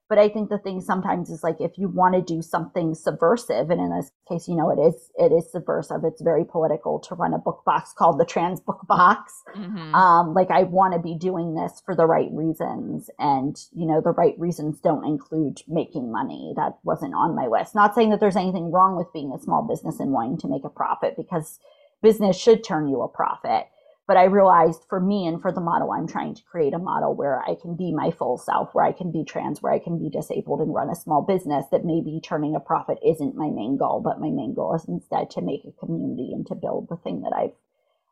but 0.10 0.18
I 0.18 0.28
think 0.28 0.50
the 0.50 0.58
thing 0.58 0.82
sometimes 0.82 1.30
is 1.30 1.44
like 1.44 1.58
if 1.62 1.78
you 1.78 1.88
want 1.88 2.16
to 2.16 2.22
do 2.22 2.42
something 2.42 2.96
subversive, 2.96 3.70
and 3.70 3.80
in 3.80 3.96
this 3.96 4.12
case, 4.28 4.48
you 4.48 4.56
know, 4.56 4.72
it 4.72 4.82
is 4.82 5.12
it 5.16 5.32
is 5.32 5.50
subversive. 5.52 6.04
It's 6.04 6.22
very 6.22 6.44
political 6.44 7.00
to 7.02 7.14
run 7.14 7.36
a 7.36 7.38
book 7.38 7.62
box 7.64 7.94
called 7.94 8.20
the 8.20 8.26
Trans 8.26 8.60
Book 8.60 8.82
Box. 8.88 9.44
Mm-hmm. 9.56 9.94
Um, 9.94 10.34
like 10.34 10.50
I 10.50 10.64
want 10.64 10.96
to 10.96 11.00
be 11.00 11.14
doing 11.14 11.54
this 11.54 11.84
for 11.86 11.96
the 11.96 12.08
right 12.08 12.30
reasons, 12.32 13.12
and 13.20 13.56
you 13.72 13.86
know, 13.86 14.02
the 14.02 14.12
right 14.12 14.34
reasons 14.40 14.80
don't 14.80 15.06
include 15.06 15.62
making 15.68 16.12
money. 16.12 16.54
That 16.56 16.80
wasn't 16.84 17.14
on 17.14 17.36
my 17.36 17.46
list. 17.46 17.76
Not 17.76 17.94
saying 17.94 18.10
that 18.10 18.20
there's 18.20 18.36
anything 18.36 18.72
wrong 18.72 18.98
with 18.98 19.14
being 19.14 19.32
a 19.32 19.40
small 19.40 19.62
business 19.62 20.00
and 20.00 20.12
wanting 20.12 20.40
to 20.40 20.48
make 20.48 20.64
a 20.66 20.70
profit, 20.70 21.18
because 21.18 21.60
business 22.02 22.36
should 22.36 22.64
turn 22.64 22.88
you 22.88 23.04
a 23.04 23.08
profit 23.08 23.68
but 24.10 24.18
I 24.18 24.24
realized 24.24 24.86
for 24.90 25.00
me 25.00 25.28
and 25.28 25.40
for 25.40 25.52
the 25.52 25.62
model, 25.62 25.92
I'm 25.92 26.08
trying 26.08 26.34
to 26.34 26.42
create 26.42 26.74
a 26.74 26.80
model 26.80 27.14
where 27.14 27.44
I 27.44 27.54
can 27.54 27.76
be 27.76 27.94
my 27.94 28.10
full 28.10 28.40
self, 28.40 28.74
where 28.74 28.84
I 28.84 28.92
can 28.92 29.12
be 29.12 29.24
trans, 29.24 29.62
where 29.62 29.72
I 29.72 29.78
can 29.78 30.00
be 30.00 30.10
disabled 30.10 30.62
and 30.62 30.74
run 30.74 30.90
a 30.90 30.96
small 30.96 31.22
business 31.22 31.66
that 31.72 31.86
maybe 31.86 32.20
turning 32.20 32.56
a 32.56 32.60
profit 32.60 32.98
isn't 33.06 33.36
my 33.36 33.52
main 33.52 33.78
goal, 33.78 34.02
but 34.04 34.20
my 34.20 34.32
main 34.32 34.56
goal 34.56 34.74
is 34.74 34.84
instead 34.88 35.30
to 35.30 35.44
make 35.44 35.62
a 35.64 35.86
community 35.86 36.32
and 36.34 36.48
to 36.48 36.56
build 36.56 36.88
the 36.90 36.96
thing 36.96 37.22
that 37.22 37.34
I've 37.38 37.54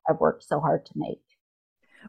I've 0.07 0.19
worked 0.19 0.43
so 0.43 0.59
hard 0.59 0.85
to 0.85 0.91
make. 0.95 1.23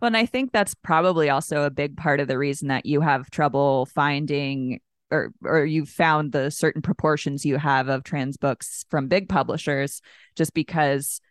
Well, 0.03 0.09
and 0.09 0.19
I 0.19 0.27
think 0.27 0.53
that's 0.53 0.75
probably 0.75 1.31
also 1.31 1.63
a 1.63 1.71
big 1.71 1.97
part 1.97 2.21
of 2.21 2.29
the 2.29 2.37
reason 2.37 2.69
that 2.69 2.85
you 2.85 3.01
have 3.01 3.31
trouble 3.31 3.87
finding 3.87 4.81
or 5.11 5.33
or 5.43 5.65
you've 5.65 5.89
found 5.89 6.33
the 6.33 6.51
certain 6.51 6.83
proportions 6.83 7.47
you 7.47 7.57
have 7.57 7.89
of 7.89 8.05
trans 8.05 8.37
books 8.37 8.85
from 8.91 9.09
big 9.09 9.31
publishers 9.31 10.03
just 10.37 10.53
because 10.53 11.23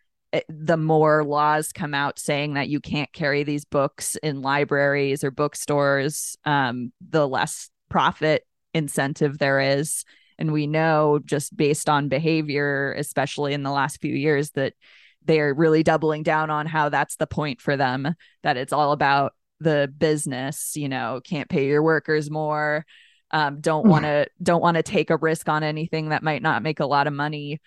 the 0.48 0.76
more 0.76 1.24
laws 1.24 1.72
come 1.72 1.94
out 1.94 2.18
saying 2.18 2.54
that 2.54 2.68
you 2.68 2.80
can't 2.80 3.12
carry 3.12 3.44
these 3.44 3.64
books 3.64 4.16
in 4.16 4.42
libraries 4.42 5.24
or 5.24 5.30
bookstores, 5.30 6.36
um, 6.44 6.92
the 7.08 7.26
less 7.26 7.70
profit 7.88 8.46
incentive 8.74 9.38
there 9.38 9.60
is. 9.60 10.04
And 10.38 10.52
we 10.52 10.66
know 10.66 11.18
just 11.24 11.56
based 11.56 11.88
on 11.88 12.08
behavior, 12.08 12.92
especially 12.92 13.54
in 13.54 13.62
the 13.62 13.70
last 13.70 14.00
few 14.00 14.14
years, 14.14 14.50
that 14.50 14.74
they're 15.24 15.54
really 15.54 15.82
doubling 15.82 16.22
down 16.22 16.50
on 16.50 16.66
how 16.66 16.90
that's 16.90 17.16
the 17.16 17.26
point 17.26 17.60
for 17.60 17.76
them, 17.76 18.14
that 18.42 18.56
it's 18.56 18.72
all 18.72 18.92
about 18.92 19.32
the 19.60 19.92
business, 19.98 20.76
you 20.76 20.88
know, 20.88 21.20
can't 21.24 21.48
pay 21.48 21.66
your 21.66 21.82
workers 21.82 22.30
more. 22.30 22.84
Um, 23.30 23.60
don't 23.60 23.86
want 23.86 24.04
to 24.04 24.26
don't 24.42 24.62
want 24.62 24.76
to 24.76 24.82
take 24.82 25.10
a 25.10 25.16
risk 25.16 25.48
on 25.48 25.62
anything 25.62 26.10
that 26.10 26.22
might 26.22 26.42
not 26.42 26.62
make 26.62 26.80
a 26.80 26.86
lot 26.86 27.06
of 27.06 27.12
money 27.12 27.60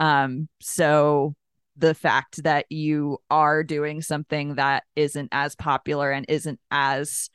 um 0.00 0.48
so 0.60 1.36
the 1.76 1.94
fact 1.94 2.42
that 2.44 2.66
you 2.70 3.18
are 3.30 3.62
doing 3.62 4.00
something 4.00 4.56
that 4.56 4.84
isn't 4.96 5.28
as 5.32 5.56
popular 5.56 6.10
and 6.10 6.26
isn't 6.28 6.60
as 6.70 7.30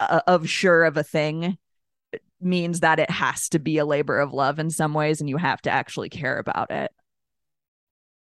uh, 0.00 0.20
of 0.26 0.48
sure 0.48 0.84
of 0.84 0.96
a 0.96 1.04
thing 1.04 1.58
means 2.40 2.80
that 2.80 2.98
it 2.98 3.10
has 3.10 3.48
to 3.50 3.58
be 3.58 3.78
a 3.78 3.86
labor 3.86 4.18
of 4.18 4.32
love 4.32 4.58
in 4.58 4.70
some 4.70 4.94
ways 4.94 5.20
and 5.20 5.28
you 5.28 5.36
have 5.36 5.60
to 5.62 5.70
actually 5.70 6.08
care 6.08 6.38
about 6.38 6.70
it. 6.70 6.90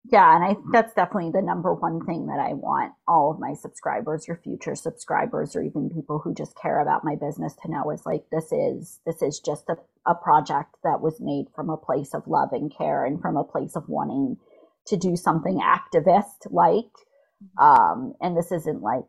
Yeah, 0.06 0.36
and 0.36 0.44
I 0.44 0.56
that's 0.72 0.96
definitely 0.96 1.32
the 1.32 1.44
number 1.44 1.76
one 1.76 2.04
thing 2.04 2.26
that 2.26 2.40
I 2.40 2.54
want 2.54 2.94
all 3.08 3.30
of 3.30 3.40
my 3.40 3.54
subscribers 3.54 4.26
or 4.28 4.42
future 4.44 4.74
subscribers 4.74 5.56
or 5.56 5.62
even 5.62 5.92
people 5.92 6.18
who 6.18 6.34
just 6.34 6.58
care 6.58 6.80
about 6.80 7.04
my 7.04 7.16
business 7.16 7.54
to 7.62 7.70
know 7.70 7.92
is 7.92 8.04
like 8.04 8.24
this 8.32 8.52
is 8.52 9.00
this 9.06 9.22
is 9.22 9.40
just 9.40 9.70
a, 9.70 9.78
a 10.08 10.16
project 10.16 10.76
that 10.84 11.02
was 11.02 11.20
made 11.20 11.46
from 11.56 11.70
a 11.70 11.78
place 11.78 12.16
of 12.16 12.26
love 12.26 12.50
and 12.52 12.76
care 12.76 13.06
and 13.06 13.22
from 13.22 13.38
a 13.38 13.44
place 13.44 13.76
of 13.76 13.88
wanting 13.88 14.38
to 14.88 14.98
do 14.98 15.16
something 15.16 15.60
activist 15.60 16.48
like. 16.50 16.92
Mm-hmm. 17.44 17.64
Um, 17.64 18.14
and 18.22 18.38
this 18.38 18.52
isn't 18.52 18.82
like 18.82 19.06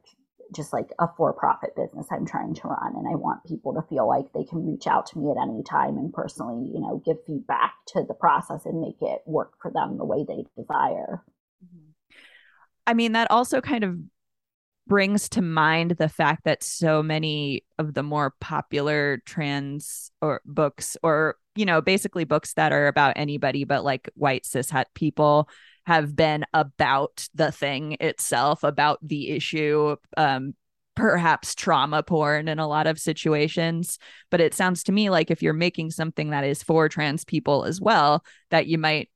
just 0.55 0.73
like 0.73 0.91
a 0.99 1.09
for 1.17 1.33
profit 1.33 1.75
business 1.75 2.07
I'm 2.11 2.27
trying 2.27 2.55
to 2.55 2.69
run. 2.69 2.95
And 2.97 3.09
I 3.09 3.17
want 3.17 3.45
people 3.45 3.75
to 3.75 3.83
feel 3.89 4.07
like 4.07 4.33
they 4.33 4.45
can 4.45 4.67
reach 4.67 4.87
out 4.87 5.07
to 5.07 5.19
me 5.19 5.31
at 5.31 5.41
any 5.41 5.63
time 5.63 5.97
and 5.97 6.13
personally, 6.13 6.71
you 6.73 6.81
know, 6.81 7.03
give 7.05 7.17
feedback 7.27 7.75
to 7.89 8.05
the 8.07 8.15
process 8.15 8.67
and 8.67 8.81
make 8.81 9.01
it 9.01 9.23
work 9.27 9.55
for 9.61 9.71
them 9.71 9.97
the 9.97 10.05
way 10.05 10.25
they 10.27 10.45
desire. 10.57 11.25
Mm-hmm. 11.65 11.91
I 12.87 12.95
mean, 12.95 13.13
that 13.13 13.31
also 13.31 13.61
kind 13.61 13.85
of 13.85 13.99
brings 14.87 15.29
to 15.31 15.43
mind 15.43 15.93
the 15.93 16.09
fact 16.09 16.45
that 16.45 16.63
so 16.63 17.03
many 17.03 17.65
of 17.79 17.95
the 17.95 18.03
more 18.03 18.35
popular 18.41 19.23
trans 19.25 20.11
or 20.21 20.41
books 20.45 20.97
or 21.03 21.37
you 21.55 21.65
know 21.65 21.81
basically 21.81 22.25
books 22.25 22.55
that 22.55 22.73
are 22.73 22.87
about 22.87 23.15
anybody 23.17 23.65
but 23.65 23.85
like 23.85 24.09
white 24.15 24.45
cishet 24.45 24.85
people 24.95 25.49
have 25.85 26.15
been 26.15 26.45
about 26.55 27.29
the 27.35 27.51
thing 27.53 27.97
itself 28.01 28.63
about 28.63 28.99
the 29.03 29.31
issue 29.31 29.97
um 30.17 30.55
perhaps 30.95 31.55
trauma 31.55 32.03
porn 32.03 32.49
in 32.49 32.59
a 32.59 32.69
lot 32.69 32.87
of 32.87 32.99
situations 32.99 33.99
but 34.31 34.41
it 34.41 34.55
sounds 34.55 34.83
to 34.83 34.93
me 34.93 35.09
like 35.09 35.31
if 35.31 35.43
you're 35.43 35.55
making 35.55 35.91
something 35.91 36.31
that 36.31 36.45
is 36.45 36.63
for 36.63 36.89
trans 36.89 37.25
people 37.25 37.65
as 37.65 37.81
well 37.81 38.23
that 38.51 38.67
you 38.67 38.77
might 38.77 39.09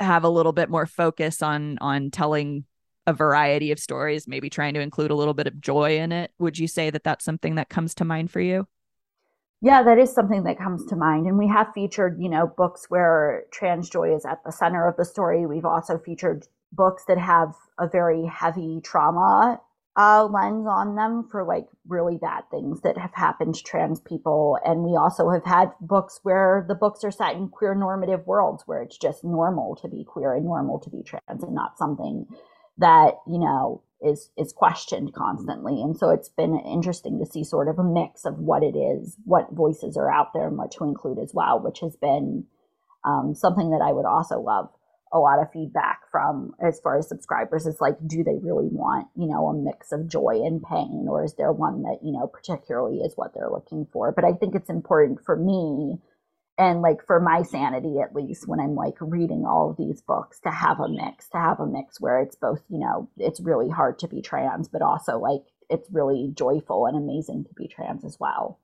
have 0.00 0.24
a 0.24 0.28
little 0.28 0.52
bit 0.52 0.68
more 0.68 0.86
focus 0.86 1.42
on 1.42 1.78
on 1.80 2.10
telling 2.10 2.64
a 3.06 3.12
variety 3.12 3.70
of 3.70 3.78
stories, 3.78 4.26
maybe 4.26 4.50
trying 4.50 4.74
to 4.74 4.80
include 4.80 5.10
a 5.10 5.14
little 5.14 5.34
bit 5.34 5.46
of 5.46 5.60
joy 5.60 5.98
in 5.98 6.12
it. 6.12 6.32
Would 6.38 6.58
you 6.58 6.66
say 6.66 6.90
that 6.90 7.04
that's 7.04 7.24
something 7.24 7.54
that 7.54 7.68
comes 7.68 7.94
to 7.96 8.04
mind 8.04 8.30
for 8.30 8.40
you? 8.40 8.66
Yeah, 9.62 9.82
that 9.82 9.98
is 9.98 10.12
something 10.12 10.44
that 10.44 10.58
comes 10.58 10.84
to 10.86 10.96
mind. 10.96 11.26
And 11.26 11.38
we 11.38 11.48
have 11.48 11.72
featured, 11.74 12.18
you 12.20 12.28
know, 12.28 12.46
books 12.46 12.86
where 12.88 13.44
trans 13.52 13.88
joy 13.88 14.14
is 14.14 14.24
at 14.24 14.44
the 14.44 14.52
center 14.52 14.86
of 14.86 14.96
the 14.96 15.04
story. 15.04 15.46
We've 15.46 15.64
also 15.64 15.98
featured 15.98 16.46
books 16.72 17.04
that 17.08 17.18
have 17.18 17.54
a 17.78 17.88
very 17.88 18.26
heavy 18.26 18.80
trauma 18.84 19.60
uh, 19.96 20.26
lens 20.26 20.66
on 20.68 20.94
them 20.94 21.26
for 21.30 21.42
like 21.42 21.64
really 21.88 22.18
bad 22.18 22.42
things 22.50 22.82
that 22.82 22.98
have 22.98 23.14
happened 23.14 23.54
to 23.54 23.62
trans 23.64 23.98
people. 24.00 24.58
And 24.64 24.82
we 24.82 24.94
also 24.94 25.30
have 25.30 25.44
had 25.44 25.70
books 25.80 26.20
where 26.22 26.64
the 26.68 26.74
books 26.74 27.02
are 27.02 27.10
set 27.10 27.34
in 27.34 27.48
queer 27.48 27.74
normative 27.74 28.26
worlds 28.26 28.64
where 28.66 28.82
it's 28.82 28.98
just 28.98 29.24
normal 29.24 29.74
to 29.76 29.88
be 29.88 30.04
queer 30.04 30.34
and 30.34 30.44
normal 30.44 30.78
to 30.80 30.90
be 30.90 31.02
trans 31.02 31.42
and 31.42 31.54
not 31.54 31.78
something 31.78 32.26
that 32.78 33.14
you 33.26 33.38
know 33.38 33.82
is 34.00 34.30
is 34.36 34.52
questioned 34.52 35.12
constantly. 35.14 35.80
And 35.82 35.96
so 35.96 36.10
it's 36.10 36.28
been 36.28 36.58
interesting 36.58 37.18
to 37.18 37.26
see 37.26 37.44
sort 37.44 37.68
of 37.68 37.78
a 37.78 37.84
mix 37.84 38.24
of 38.24 38.38
what 38.38 38.62
it 38.62 38.76
is 38.76 39.16
what 39.24 39.52
voices 39.52 39.96
are 39.96 40.12
out 40.12 40.32
there 40.34 40.48
and 40.48 40.56
what 40.56 40.72
to 40.72 40.84
include 40.84 41.18
as 41.18 41.32
well 41.34 41.60
which 41.60 41.80
has 41.80 41.96
been 41.96 42.44
um, 43.04 43.34
something 43.34 43.70
that 43.70 43.82
i 43.82 43.92
would 43.92 44.04
also 44.04 44.40
love 44.40 44.68
a 45.12 45.18
lot 45.18 45.40
of 45.40 45.52
feedback 45.52 46.02
from 46.10 46.52
as 46.60 46.80
far 46.80 46.98
as 46.98 47.08
subscribers. 47.08 47.66
Is 47.66 47.80
like 47.80 47.96
do 48.06 48.24
they 48.24 48.38
really 48.42 48.68
want 48.68 49.08
you 49.16 49.26
know 49.26 49.48
a 49.48 49.54
mix 49.54 49.92
of 49.92 50.08
joy 50.08 50.42
and 50.44 50.62
pain 50.62 51.06
or 51.08 51.24
is 51.24 51.34
there 51.34 51.52
one 51.52 51.82
that 51.82 51.98
you 52.02 52.12
know 52.12 52.26
particularly 52.26 52.98
is 52.98 53.14
what 53.16 53.32
they're 53.34 53.50
looking 53.50 53.86
for? 53.92 54.12
But 54.12 54.24
i 54.24 54.32
think 54.32 54.54
it's 54.54 54.70
important 54.70 55.20
for 55.24 55.36
me 55.36 55.98
and 56.58 56.82
like 56.82 57.04
for 57.06 57.20
my 57.20 57.42
sanity 57.42 57.98
at 58.00 58.14
least 58.14 58.48
when 58.48 58.60
i'm 58.60 58.74
like 58.74 58.96
reading 59.00 59.44
all 59.44 59.70
of 59.70 59.76
these 59.76 60.00
books 60.02 60.40
to 60.40 60.50
have 60.50 60.80
a 60.80 60.88
mix 60.88 61.28
to 61.28 61.38
have 61.38 61.60
a 61.60 61.66
mix 61.66 62.00
where 62.00 62.20
it's 62.20 62.36
both 62.36 62.62
you 62.68 62.78
know 62.78 63.08
it's 63.18 63.40
really 63.40 63.68
hard 63.68 63.98
to 63.98 64.08
be 64.08 64.22
trans 64.22 64.68
but 64.68 64.82
also 64.82 65.18
like 65.18 65.42
it's 65.68 65.90
really 65.90 66.30
joyful 66.34 66.86
and 66.86 66.96
amazing 66.96 67.44
to 67.44 67.54
be 67.54 67.68
trans 67.68 68.04
as 68.04 68.16
well 68.18 68.60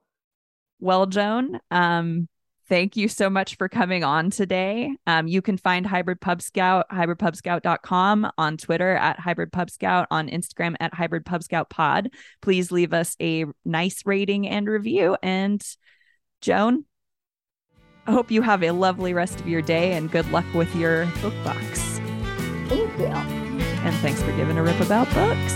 well 0.81 1.07
joan 1.07 1.59
um 1.71 2.29
Thank 2.69 2.97
you 2.97 3.07
so 3.07 3.29
much 3.29 3.57
for 3.57 3.69
coming 3.69 4.03
on 4.03 4.31
today. 4.31 4.97
Um, 5.07 5.27
you 5.27 5.43
can 5.43 5.59
find 5.59 5.87
Hybrid 5.87 6.23
Pub 6.23 6.41
Scout, 6.41 6.87
hybridpubscout.com, 6.91 8.33
on 8.39 8.57
Twitter 8.57 8.97
at 8.97 9.21
Hybrid 9.21 9.53
Pub 9.53 9.69
Scout, 9.69 10.07
on 10.11 10.29
Instagram 10.29 10.77
at 10.81 10.95
Hybrid 10.95 11.27
Pub 11.27 11.43
Scout 11.43 11.69
Pod. 11.69 12.11
Please 12.41 12.73
leave 12.73 12.95
us 12.95 13.15
a 13.21 13.45
nice 13.67 14.07
rating 14.07 14.49
and 14.49 14.69
review. 14.69 15.19
And 15.23 15.63
Joan, 16.41 16.87
I 18.07 18.13
hope 18.13 18.31
you 18.31 18.43
have 18.43 18.63
a 18.65 18.73
lovely 18.73 19.15
rest 19.15 19.39
of 19.41 19.49
your 19.49 19.63
day 19.63 19.93
and 19.93 20.11
good 20.11 20.31
luck 20.33 20.45
with 20.55 20.75
your 20.75 21.07
book 21.23 21.35
box. 21.45 22.01
Thank 22.69 22.99
you. 22.99 23.07
And 23.07 23.95
thanks 23.97 24.21
for 24.23 24.33
giving 24.37 24.59
a 24.59 24.63
rip 24.63 24.81
about 24.81 25.07
books. 25.15 25.55